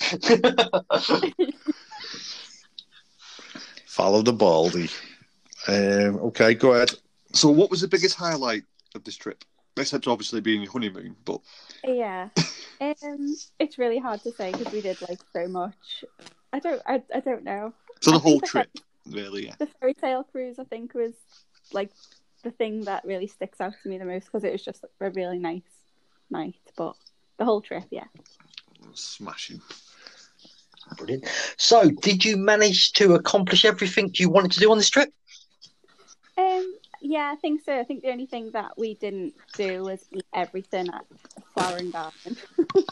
[3.86, 4.88] Follow the baldy.
[5.68, 6.90] Um, okay, go ahead.
[7.32, 8.64] So, what was the biggest highlight
[8.96, 9.44] of this trip?
[9.76, 11.40] Except obviously being your honeymoon, but
[11.84, 12.30] yeah.
[12.80, 16.04] Um, it's really hard to say because we did like so much.
[16.52, 17.72] I don't, I, I don't know.
[18.00, 18.70] so the I think whole the trip,
[19.06, 19.54] really, yeah.
[19.58, 21.12] The fairy tale cruise, I think, was
[21.72, 21.90] like
[22.42, 25.10] the thing that really sticks out to me the most because it was just a
[25.10, 25.62] really nice
[26.30, 26.56] night.
[26.76, 26.94] But
[27.38, 28.04] the whole trip, yeah.
[28.94, 29.60] Smashing.
[30.96, 31.26] Brilliant.
[31.56, 35.12] So, did you manage to accomplish everything you wanted to do on this trip?
[36.38, 37.78] Um, yeah, I think so.
[37.78, 41.04] I think the only thing that we didn't do was eat everything at
[41.54, 42.36] Flower and Garden.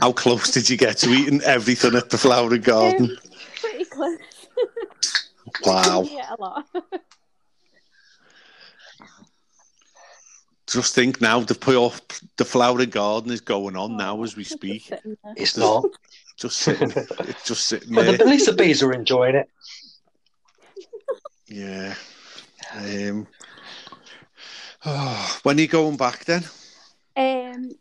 [0.00, 3.10] How close did you get to eating everything at the Flower and Garden?
[3.10, 3.18] Um,
[3.60, 4.18] pretty close.
[5.64, 6.02] Wow.
[6.02, 6.66] yeah, a lot.
[10.72, 12.00] Just think now the put off
[12.38, 14.90] the Flower Garden is going on now as we speak.
[15.36, 15.84] It's not.
[16.38, 18.20] Just sitting, it's just sitting But the, there.
[18.22, 19.50] at least the bees are enjoying it.
[21.46, 21.94] Yeah.
[22.74, 23.26] Um,
[24.86, 26.42] oh, when are you going back then?
[27.16, 27.72] Um,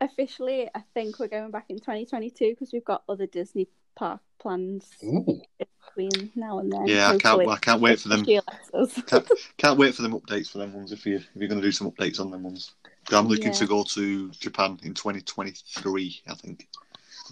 [0.00, 4.90] officially, I think we're going back in 2022 because we've got other Disney park plans
[5.04, 5.40] Ooh.
[5.96, 6.86] Between now and then.
[6.86, 7.48] Yeah, I can't.
[7.48, 8.24] I can't wait for them.
[8.24, 8.40] She.
[9.06, 10.92] Can't, can't wait for them updates for them ones.
[10.92, 12.72] If you if you're going to do some updates on them ones,
[13.10, 13.52] I'm looking Yeah.
[13.52, 16.22] to go to Japan in 2023.
[16.28, 16.68] I think.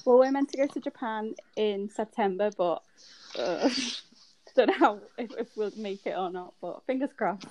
[0.04, 2.82] Well, we're meant to go to Japan in September, but
[3.38, 3.68] uh,
[4.56, 6.54] don't know how, if, if we'll make it or not.
[6.60, 7.46] But fingers crossed.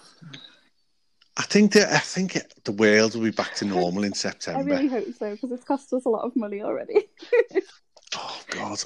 [1.37, 4.59] I think that I think the world will be back to normal in September.
[4.59, 7.07] I really hope so because it's cost us a lot of money already.
[8.15, 8.83] Oh God.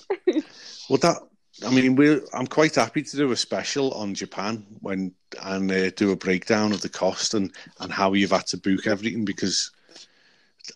[0.90, 1.18] well, that
[1.66, 5.90] I mean, we I'm quite happy to do a special on Japan when and uh,
[5.92, 9.72] do a breakdown of the cost and and how you've had to book everything because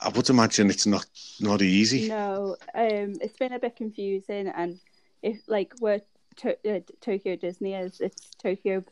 [0.01, 1.05] I would imagine it's not
[1.39, 2.09] not easy.
[2.09, 4.79] No, um, it's been a bit confusing, and
[5.21, 6.01] if like we're
[6.37, 8.83] to- uh, Tokyo Disney is it's Tokyo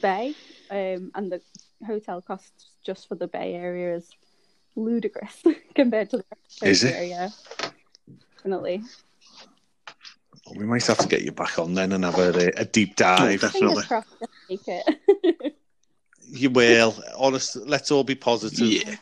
[0.00, 0.34] Bay,
[0.70, 1.40] um, and the
[1.86, 4.08] hotel costs just for the Bay area is
[4.76, 5.42] ludicrous
[5.74, 7.08] compared to the rest of Is it?
[7.08, 7.30] Yeah,
[8.36, 8.82] definitely.
[10.46, 12.90] Oh, we might have to get you back on then and have a, a deep
[12.92, 13.40] oh, dive.
[13.40, 13.82] Definitely.
[13.82, 15.56] Fingers crossed to make it.
[16.34, 16.94] You will.
[17.18, 18.66] Honest, let's all be positive.
[18.66, 18.96] Yeah.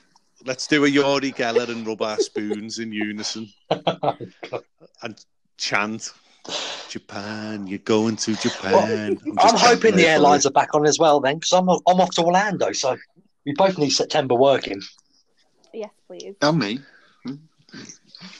[0.45, 5.24] Let's do a Uri Geller and rub our spoons in unison and
[5.57, 6.12] chant.
[6.88, 9.18] Japan, you're going to Japan.
[9.38, 12.22] I'm hoping the airlines are back on as well then, because I'm I'm off to
[12.22, 12.97] Orlando, so
[13.45, 14.80] we both need September working.
[15.72, 16.34] yes, please.
[16.41, 16.80] And me.
[17.24, 17.34] Hmm.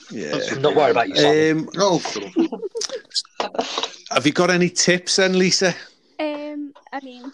[0.09, 0.39] Yeah.
[0.51, 1.59] I'm not worried about you, Simon.
[1.59, 3.67] Um, Oh, shut
[4.11, 5.73] have you got any tips then, Lisa?
[6.19, 7.31] Um, I mean,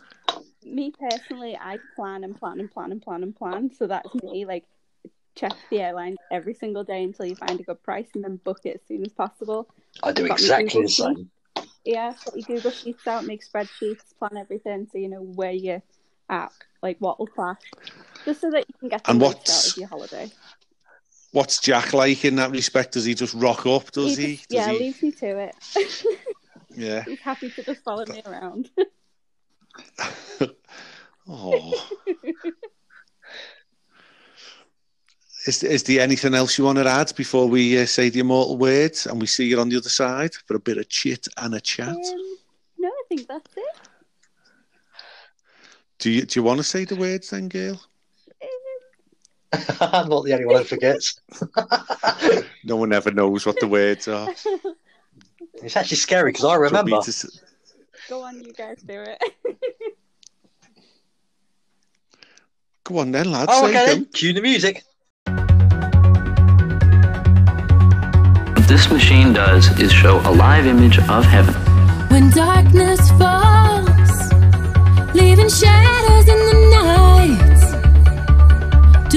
[0.63, 3.71] me personally, I plan and plan and plan and plan and plan.
[3.77, 4.45] So that's me.
[4.45, 4.65] Like,
[5.35, 8.59] check the airlines every single day until you find a good price, and then book
[8.63, 9.67] it as soon as possible.
[10.03, 11.29] I do exactly the same.
[11.83, 15.81] Yeah, put your Google Sheets out, make spreadsheets, plan everything, so you know where you're
[16.29, 16.51] at,
[16.83, 17.61] like what will clash,
[18.25, 20.31] just so that you can get the And most what's- out of your holiday.
[21.31, 22.93] What's Jack like in that respect?
[22.93, 23.91] Does he just rock up?
[23.91, 24.37] Does he?
[24.37, 24.79] just- Does yeah, he?
[24.79, 25.55] leaves me to it.
[26.77, 27.03] Yeah.
[27.05, 28.69] He's happy to just follow me around.
[31.29, 31.73] Oh.
[35.45, 38.57] Is, is there anything else you want to add before we uh, say the immortal
[38.57, 41.55] words and we see you on the other side for a bit of chit and
[41.55, 41.89] a chat?
[41.89, 42.37] Um,
[42.77, 43.75] no, I think that's it.
[45.99, 47.81] Do you do you want to say the words then, Gail?
[49.81, 51.19] I'm not the only one who forgets.
[52.63, 54.27] No one ever knows what the words are.
[55.63, 57.11] It's actually scary because I Do you want me remember.
[57.11, 57.29] to
[58.09, 59.19] Go on, you guys do it.
[62.83, 63.49] Go on then, lads.
[63.51, 64.05] Oh, okay then.
[64.13, 64.83] Cue the music.
[68.55, 71.55] What this machine does is show a live image of heaven.
[72.11, 74.31] When darkness falls,
[75.15, 76.76] leaving shadows in the night.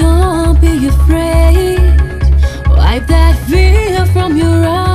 [0.01, 1.79] Don't be afraid.
[2.67, 4.90] Wipe that fear from your eyes.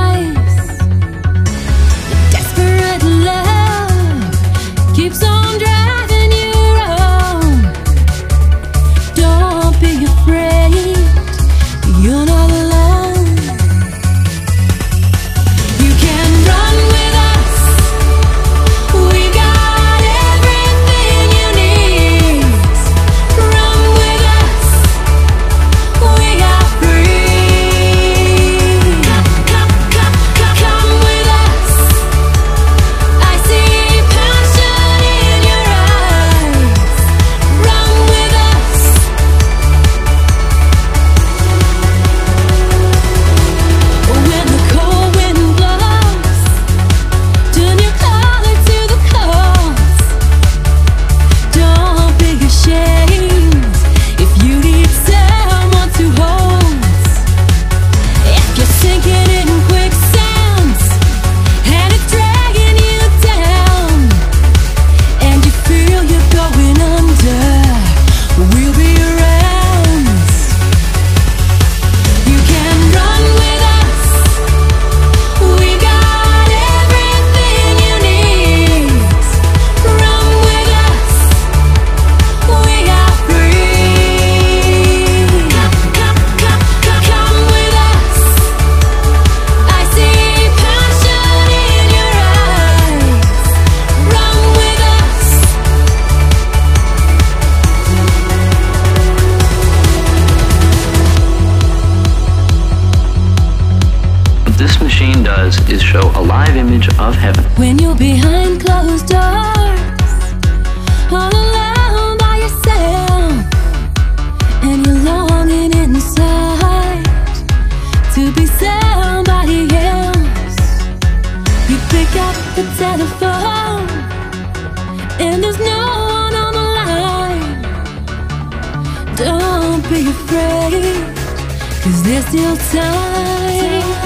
[131.87, 133.96] Cause there's still time.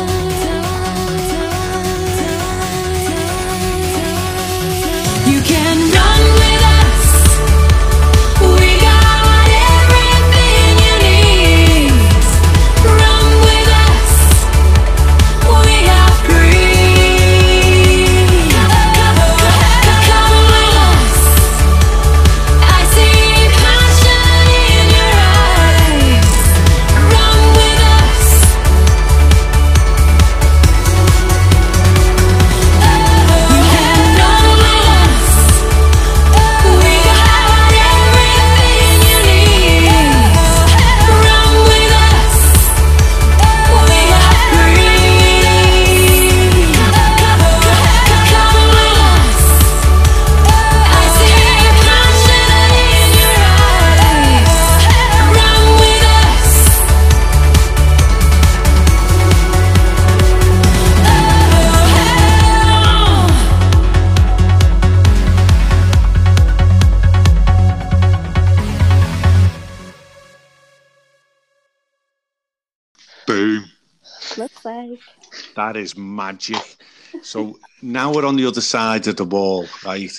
[75.71, 76.75] That is magic.
[77.21, 80.11] So now we're on the other side of the wall, right?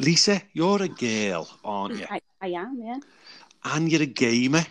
[0.00, 2.06] Lisa, you're a girl, aren't you?
[2.10, 2.98] I, I am, yeah.
[3.64, 4.66] And you're a gamer,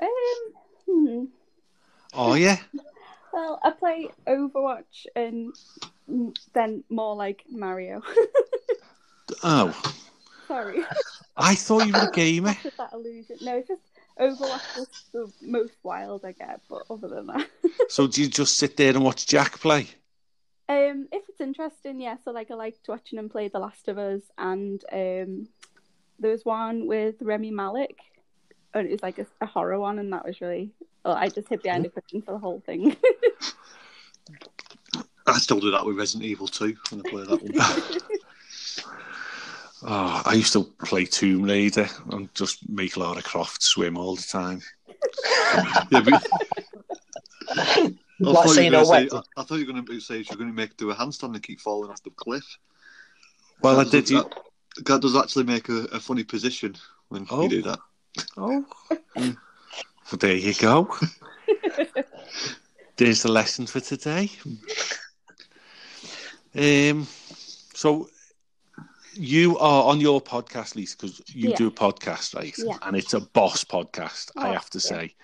[0.00, 0.08] Um,
[0.88, 1.24] hmm.
[2.12, 2.54] are you?
[3.32, 5.54] Well, I play Overwatch and
[6.52, 8.02] then more like Mario.
[9.44, 9.94] Oh,
[10.48, 10.82] Sorry,
[11.36, 12.56] I thought you were a gamer.
[12.76, 13.36] that illusion.
[13.40, 13.82] No, it's just
[14.20, 17.48] Overwatch is the most wild I get, but other than that,
[17.88, 19.88] So do you just sit there and watch Jack play?
[20.68, 22.16] um, if it's interesting, yeah.
[22.24, 25.48] So like I liked watching him play The Last of Us, and um,
[26.18, 27.98] there was one with Rami Malek,
[28.74, 30.72] and it was like a, a horror one, and that was really.
[31.04, 32.96] Well, I just hid behind a curtain for the whole thing.
[35.26, 37.52] I still do that with Resident Evil 2 when I play that one.
[39.84, 44.22] Oh, I used to play Tomb Raider and just make Lara Croft swim all the
[44.22, 44.60] time.
[45.90, 46.26] yeah, but...
[47.48, 49.08] I Like thought, you were gonna say.
[49.12, 51.34] I I thought you were going to say you're going to make do a handstand
[51.34, 52.44] and keep falling off the cliff.
[53.62, 54.00] Well, I That did.
[54.04, 56.76] does- You, That, that does actually make a, a funny position
[57.08, 57.42] when Oh.
[57.42, 57.78] you do that.
[58.36, 58.64] oh,
[59.16, 59.34] well,
[60.20, 60.94] there you go.
[62.96, 64.30] There's the lesson for today.
[66.54, 67.06] Um,
[67.74, 68.08] so
[69.14, 71.56] you are on your podcast, Lisa, because you Yeah.
[71.56, 72.56] do a podcast, right?
[72.58, 72.78] Yeah.
[72.82, 74.30] And it's a boss podcast.
[74.36, 75.14] I Oh, have to say,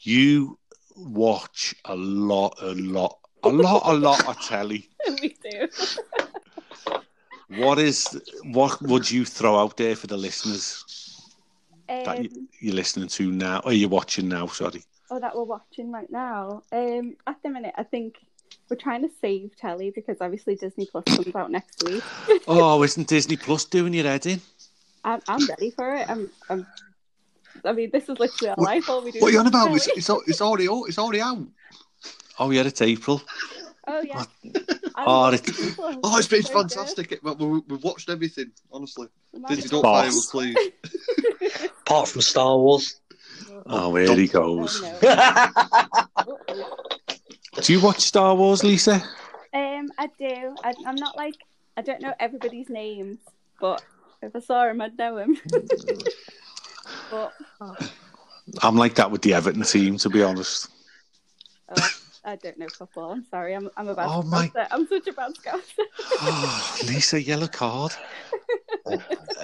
[0.00, 0.58] you
[0.96, 4.90] watch a lot, a lot, a lot, a lot of telly.
[5.20, 5.68] Me too.
[7.48, 10.84] What is what would you throw out there for the listeners
[12.04, 12.30] that Um, you,
[12.60, 14.46] you're listening to now, or you're watching now?
[14.46, 14.82] Sorry.
[15.10, 16.62] oh, that we're watching right now.
[16.72, 18.16] Um, at the minute, I think
[18.68, 22.02] we're trying to save telly because obviously Disney Plus comes out next week.
[22.48, 24.40] Oh, isn't Disney Plus doing your head in?
[25.04, 26.08] I'm, I'm ready for it.
[26.08, 26.66] I'm, I'm.
[27.64, 28.88] I mean, this is literally our What- life.
[28.90, 29.20] All we do.
[29.20, 29.74] What are you is on about?
[29.76, 30.84] It's, it's, it's already out.
[30.88, 31.38] It's already out.
[32.38, 33.22] Oh yeah, it's April.
[33.86, 34.24] Oh yeah.
[34.96, 35.42] Oh, it,
[36.02, 37.12] oh, it's been so fantastic.
[37.12, 39.08] It- we- we- We've watched everything, honestly.
[39.48, 40.00] Disney, don't boss.
[40.00, 40.56] fire us, please.
[41.86, 43.00] Apart from Star Wars.
[43.66, 44.82] Oh, here he goes.
[47.62, 49.02] Do you watch Star Wars, Lisa?
[49.52, 50.54] Um, I do.
[50.64, 51.36] I, I'm not like
[51.76, 53.18] I don't know everybody's names,
[53.60, 53.82] but
[54.22, 55.36] if I saw him, I'd know him.
[57.10, 57.32] but
[58.62, 60.68] I'm like that with the Everton team, to be honest.
[61.68, 61.88] oh,
[62.24, 63.12] I don't know football.
[63.12, 63.54] I'm sorry.
[63.54, 64.08] I'm I'm a bad.
[64.08, 64.66] Oh, my- scouser.
[64.70, 65.84] I'm such a bad scouser.
[66.22, 67.92] Oh, Lisa, yellow card.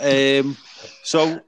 [0.00, 0.56] um,
[1.02, 1.40] so,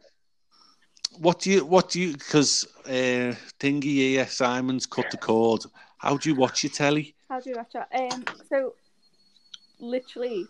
[1.19, 5.65] what do you, what do you, because uh, Thingy here, Simon's cut the cord.
[6.03, 7.15] How do you watch your telly?
[7.29, 8.13] How do you watch it?
[8.13, 8.75] Um, so
[9.79, 10.47] literally.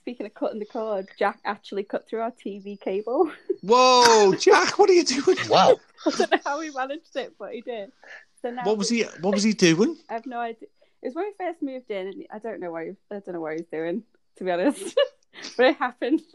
[0.00, 3.30] Speaking of cutting the cord, Jack actually cut through our TV cable.
[3.62, 5.36] Whoa, Jack, what are you doing?
[5.50, 5.76] wow.
[6.06, 7.92] I don't know how he managed it, but he did.
[8.40, 9.96] So now What was he, what was he doing?
[10.08, 10.68] I have no idea.
[11.02, 13.32] It was when we first moved in, and I don't know what he, I don't
[13.32, 14.02] know what he's doing,
[14.38, 14.96] to be honest.
[15.56, 16.22] But it happened.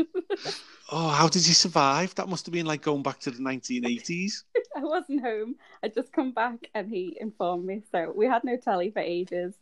[0.93, 2.13] Oh, how did you survive?
[2.15, 4.43] That must have been like going back to the 1980s.
[4.75, 5.55] I wasn't home.
[5.81, 7.81] I'd just come back, and he informed me.
[7.93, 9.53] So we had no telly for ages,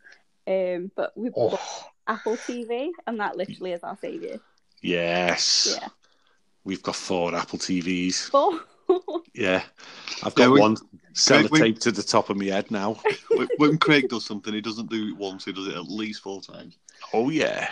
[0.48, 1.50] um, but we Oh.
[1.52, 1.60] bought
[2.08, 4.40] Apple TV, and that literally is our savior.
[4.82, 5.78] Yes.
[5.80, 5.90] Yeah.
[6.64, 8.28] We've got four Apple TVs.
[8.32, 8.62] Four.
[9.36, 9.62] Yeah.
[10.24, 10.78] I've Yeah, got we- one
[11.14, 12.96] sellotape we- to the top of my head now.
[13.30, 16.24] when, when Craig does something, he doesn't do it once, he does it at least
[16.24, 16.80] four times.
[17.14, 17.70] Oh, yeah.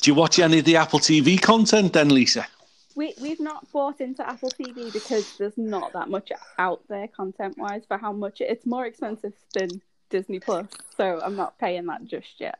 [0.00, 2.46] Do you watch any of the Apple TV content then, Lisa?
[2.94, 7.56] we we've not bought into Apple TV because there's not that much out there content
[7.58, 9.68] wise for how much it, it's more expensive than
[10.10, 10.66] Disney Plus.
[10.96, 12.58] So I'm not paying that just yet.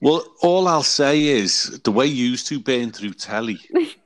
[0.00, 3.60] Well, all I'll say is the way you used to burn through telly,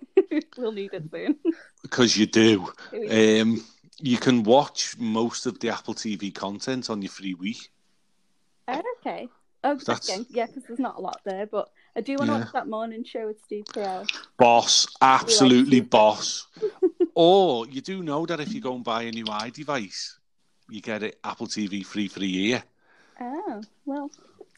[0.57, 1.37] we'll need it soon.
[1.83, 2.73] because you do,
[3.11, 3.65] um,
[4.01, 7.71] you can watch most of the Apple TV content on your free week.
[8.67, 9.29] Oh, okay.
[9.65, 10.25] Oh, That's- okay.
[10.31, 12.41] Yeah, because there's not a lot there, but I do want to Yeah.
[12.41, 14.09] watch that morning show with Steve Carell.
[14.39, 15.85] Boss, absolutely you.
[15.85, 16.47] boss.
[17.15, 20.15] or oh, you do know that if you go and buy a new iDevice,
[20.71, 22.63] you get it Apple TV free for a year.
[23.21, 24.11] Oh, well,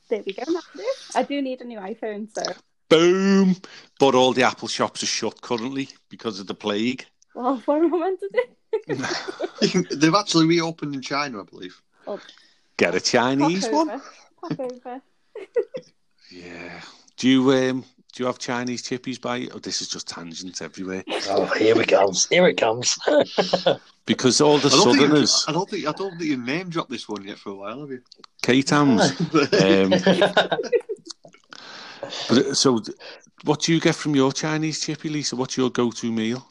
[0.08, 0.44] there we go.
[1.14, 2.52] I do need a new iPhone, so
[2.88, 3.56] Boom!
[3.98, 7.06] But all the Apple shops are shut currently because of the plague.
[7.34, 8.46] well, what am I meant to
[8.88, 9.96] do?
[9.96, 11.80] They've actually reopened in China, I believe.
[12.06, 12.20] Oh.
[12.76, 14.00] Get a Chinese one.
[14.44, 14.56] Over.
[14.56, 15.02] Pop over.
[16.30, 16.80] Yeah.
[17.16, 19.50] Do you um do you have Chinese chippies by you?
[19.52, 21.04] Oh, this is just tangents everywhere.
[21.28, 22.26] Oh, here it comes.
[22.28, 22.98] Here it comes.
[24.06, 26.68] Because all the I don't, you, southerners, I don't think I don't think you name
[26.68, 28.02] dropped this one yet for a while, have you?
[28.42, 29.10] K-Towns.
[29.20, 29.90] um,
[32.28, 32.82] but, so,
[33.44, 35.36] what do you get from your Chinese chippy, Lisa?
[35.36, 36.46] What's your go-to meal?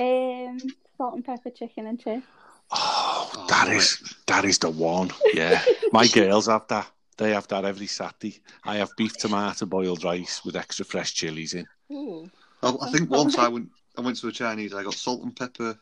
[0.00, 0.58] Um,
[0.96, 2.26] salt and pepper chicken and chips.
[2.72, 5.12] Oh, that is that is the one.
[5.34, 5.62] Yeah,
[5.92, 6.90] my girls have that.
[7.18, 8.40] They have that every Saturday.
[8.64, 11.66] I have beef tomato boiled rice with extra fresh chilies in.
[11.92, 12.30] Ooh.
[12.62, 15.36] I, I think once I went I went to a Chinese, I got salt and
[15.36, 15.78] pepper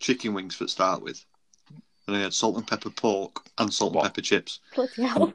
[0.00, 1.24] chicken wings for to start with.
[2.06, 4.04] And I had salt and pepper pork and salt What?
[4.06, 4.60] and pepper chips.
[4.74, 5.32] Bloody hell.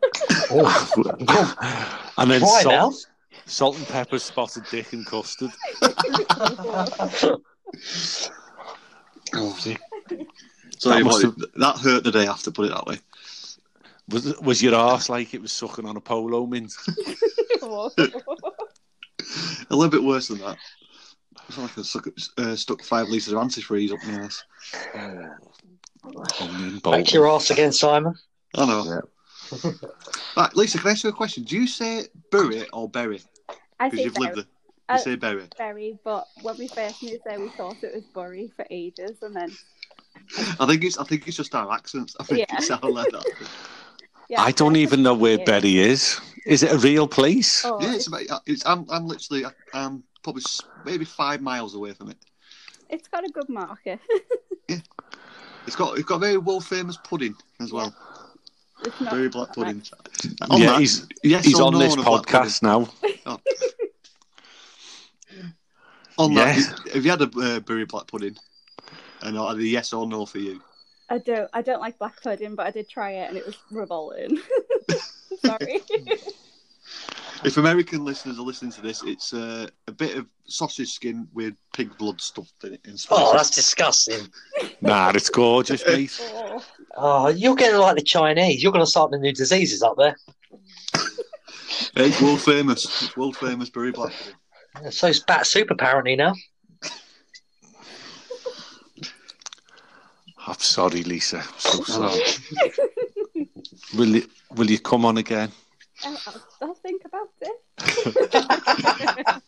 [2.17, 2.89] and then Try now.
[2.89, 3.05] salt,
[3.45, 5.51] salt and pepper spotted dick and custard.
[9.35, 9.77] oh, See?
[10.79, 12.51] So That that, must have- that hurt the day after.
[12.51, 12.97] Put it that way.
[14.09, 16.73] Was was your ass like it was sucking on a polo mint?
[16.97, 17.95] It was.
[17.97, 20.57] A little bit worse than that.
[21.47, 24.43] It's like I stuck, uh, stuck five litres of antifreeze up my ass.
[26.41, 28.15] Only Back your ass again, Simon.
[28.55, 29.01] I know.
[30.35, 31.43] Right, Lisa, can I ask you a question?
[31.43, 33.21] Do you say bury or bury?
[33.79, 34.45] I Because say you've lived there.
[34.89, 35.43] You Uh, say bury.
[35.57, 39.35] Bury, but when we first moved there, we thought it was Bury for ages, and
[39.35, 39.51] then
[40.59, 42.15] I think it's I think it's just our accents.
[42.19, 42.57] I think Yeah.
[42.57, 43.25] it sounds like that.
[44.29, 45.45] Yeah, I don't even know where Yeah.
[45.45, 46.19] Betty is.
[46.45, 47.63] Is it a real place?
[47.65, 48.41] Oh, Yeah, it's, it's about.
[48.45, 50.43] It's I'm I'm literally I'm probably
[50.85, 52.17] maybe five miles away from it.
[52.89, 53.99] it's got a good market.
[55.65, 57.93] It's got it's got a very world famous pudding as well.
[58.81, 59.77] it's not Very black pudding.
[59.77, 59.91] much.
[60.49, 62.43] On yeah, that, he's yes he's on no this a black pudding?
[62.43, 62.89] podcast now.
[66.17, 66.53] On Yeah.
[66.53, 68.35] that, have you had a uh, bury black pudding?
[69.21, 70.61] And either yes or no for you.
[71.13, 71.47] I don't.
[71.53, 74.39] I don't like black pudding, but I did try it, and it was revolting.
[75.45, 75.81] Sorry.
[77.45, 81.55] If American listeners are listening to this, it's uh, a bit of sausage skin with
[81.73, 82.81] pig blood stuffed in it.
[82.85, 83.25] In spices.
[83.27, 84.27] Oh, that's disgusting.
[84.81, 86.17] Nah, it's gorgeous, mate.
[86.35, 88.63] oh, Oh, you're getting like the Chinese.
[88.63, 90.15] You're going to start the new diseases up there.
[91.95, 92.85] It's world famous.
[92.85, 94.13] It's world famous bury black
[94.75, 94.87] pudding.
[95.09, 96.33] it's bat soup apparently now.
[100.45, 101.37] I'm sorry, Lisa.
[101.37, 102.09] I'm so Oh.
[102.09, 103.49] sorry.
[103.95, 105.51] will you will you come on again?
[106.05, 107.57] I'll, I'll, I'll think about it.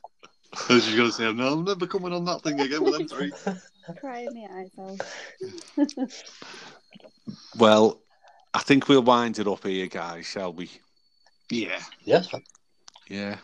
[0.69, 2.93] I was just going to say, no, I'm never coming on that thing again with
[2.97, 3.31] them three.
[3.99, 4.71] Cry my eyes
[5.77, 6.09] out.
[7.57, 8.01] Well,
[8.53, 10.25] I think we'll wind it up here, guys.
[10.25, 10.69] Shall we?
[11.49, 11.79] Yeah.
[12.03, 12.29] Yes.
[13.09, 13.37] Yeah.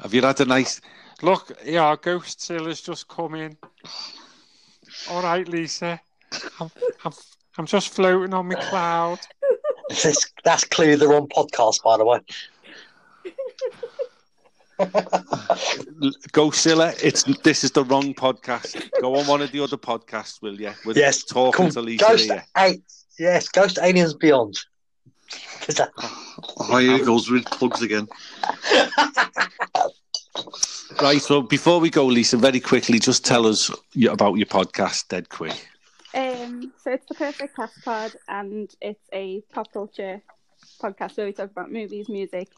[0.00, 0.80] Have you had a nice?
[1.22, 3.56] Look, yeah, our Ghost Sailor's just come in.
[5.10, 6.00] All right, Lisa.
[6.60, 6.70] I'm,
[7.04, 7.12] I'm,
[7.58, 9.18] I'm just floating on my cloud.
[9.88, 12.20] That's, that's clearly the wrong podcast, by the way.
[16.32, 18.88] Ghostzilla, it's this is the wrong podcast.
[19.00, 20.72] Go on one of the other podcasts, will you?
[20.84, 21.70] We're Yes, talking Cool.
[21.70, 22.44] to Lisa Ghost, here.
[22.56, 22.80] hey,
[23.18, 24.58] yes, Ghost Aliens Beyond.
[25.68, 25.90] Is that-
[26.58, 28.08] Oh, here he goes with plugs again.
[31.00, 31.20] Right.
[31.20, 33.70] So before we go, Lisa, very quickly, just tell us
[34.08, 35.68] about your podcast, Dead Quick.
[36.14, 40.20] Um, so it's the perfect cast pod, and it's a pop culture
[40.82, 42.48] podcast where we talk about movies, music,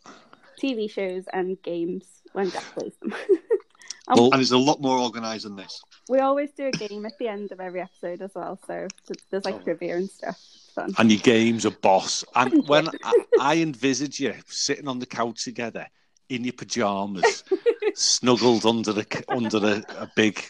[0.63, 3.13] TV shows, and games when Jack plays them.
[3.29, 3.39] and
[4.19, 5.83] Well, And it's a lot more organised than this.
[6.09, 8.89] we always do a game at the end of every episode as well, so
[9.31, 10.39] there's like trivia and stuff.
[10.75, 10.95] Fun.
[10.99, 12.25] and your game's a boss.
[12.35, 15.87] And when I, I envisage you sitting on the couch together
[16.31, 17.45] in your pajamas,
[17.95, 20.43] snuggled under the under a, a big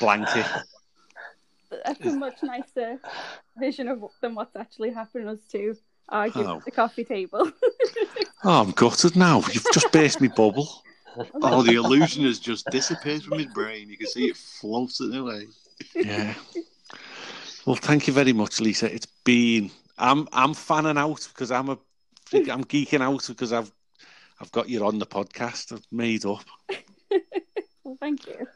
[0.00, 0.46] blanket.
[1.84, 3.00] That's a much nicer
[3.58, 5.74] vision of than what's actually happening us to
[6.08, 6.56] argue Oh.
[6.58, 7.50] at the coffee table.
[8.46, 9.38] Oh, I'm gutted now.
[9.54, 10.68] You've just burst me bubble.
[11.42, 13.88] Oh, the illusion has just disappeared from his brain.
[13.88, 15.46] You can see it floating away.
[15.94, 16.34] Yeah.
[17.64, 18.92] Well, thank you very much, Lisa.
[18.92, 19.70] It's been.
[19.96, 21.78] I'm I'm fanning out because I'm a.
[22.32, 23.70] I'm geeking out because I've
[24.40, 25.72] I've got you on the podcast.
[25.72, 26.44] I've made up.
[27.84, 28.46] well, thank you.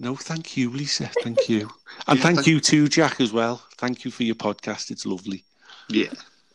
[0.00, 1.10] No, thank you, Lisa.
[1.22, 1.70] Thank you,
[2.08, 3.62] and Yeah, thank thank- you too, Jack, as well.
[3.76, 4.90] Thank you for your podcast.
[4.90, 5.44] It's lovely.
[5.90, 6.08] Yeah.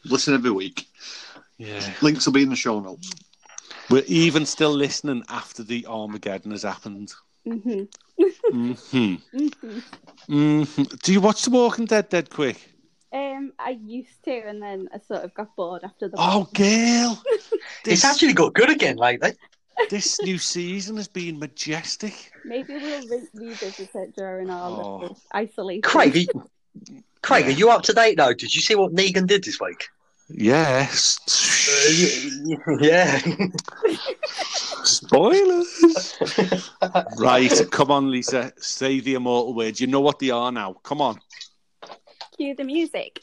[0.03, 0.87] Listen every week.
[1.59, 1.93] Yeah.
[2.01, 3.13] Links will be in the show notes.
[3.91, 7.13] We're even still listening after the Armageddon has happened.
[7.45, 7.83] hmm
[8.51, 9.79] hmm hmm
[10.27, 10.63] hmm
[11.03, 12.71] Do you watch The Walking Dead dead quick?
[13.13, 16.17] Um, I used to, and then I sort of got bored after the.
[16.17, 17.21] Oh, girl!
[17.85, 19.33] It's actually got good again lately.
[19.89, 22.31] This new season has been majestic.
[22.43, 24.97] Maybe we'll re- revisit it during our Oh.
[24.97, 25.81] little isolation.
[25.83, 26.27] Craig, are you,
[27.21, 28.33] Craig, are you up to date though?
[28.33, 29.87] Did you see what Negan did this week?
[30.29, 31.19] Yes.
[32.79, 33.19] Yeah.
[34.83, 36.17] Spoilers.
[37.17, 38.51] right, come on, Lisa.
[38.57, 39.79] Say the immortal words.
[39.81, 40.73] You know what they are now.
[40.83, 41.19] Come on.
[42.37, 43.19] Cue the music.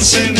[0.00, 0.39] Dancing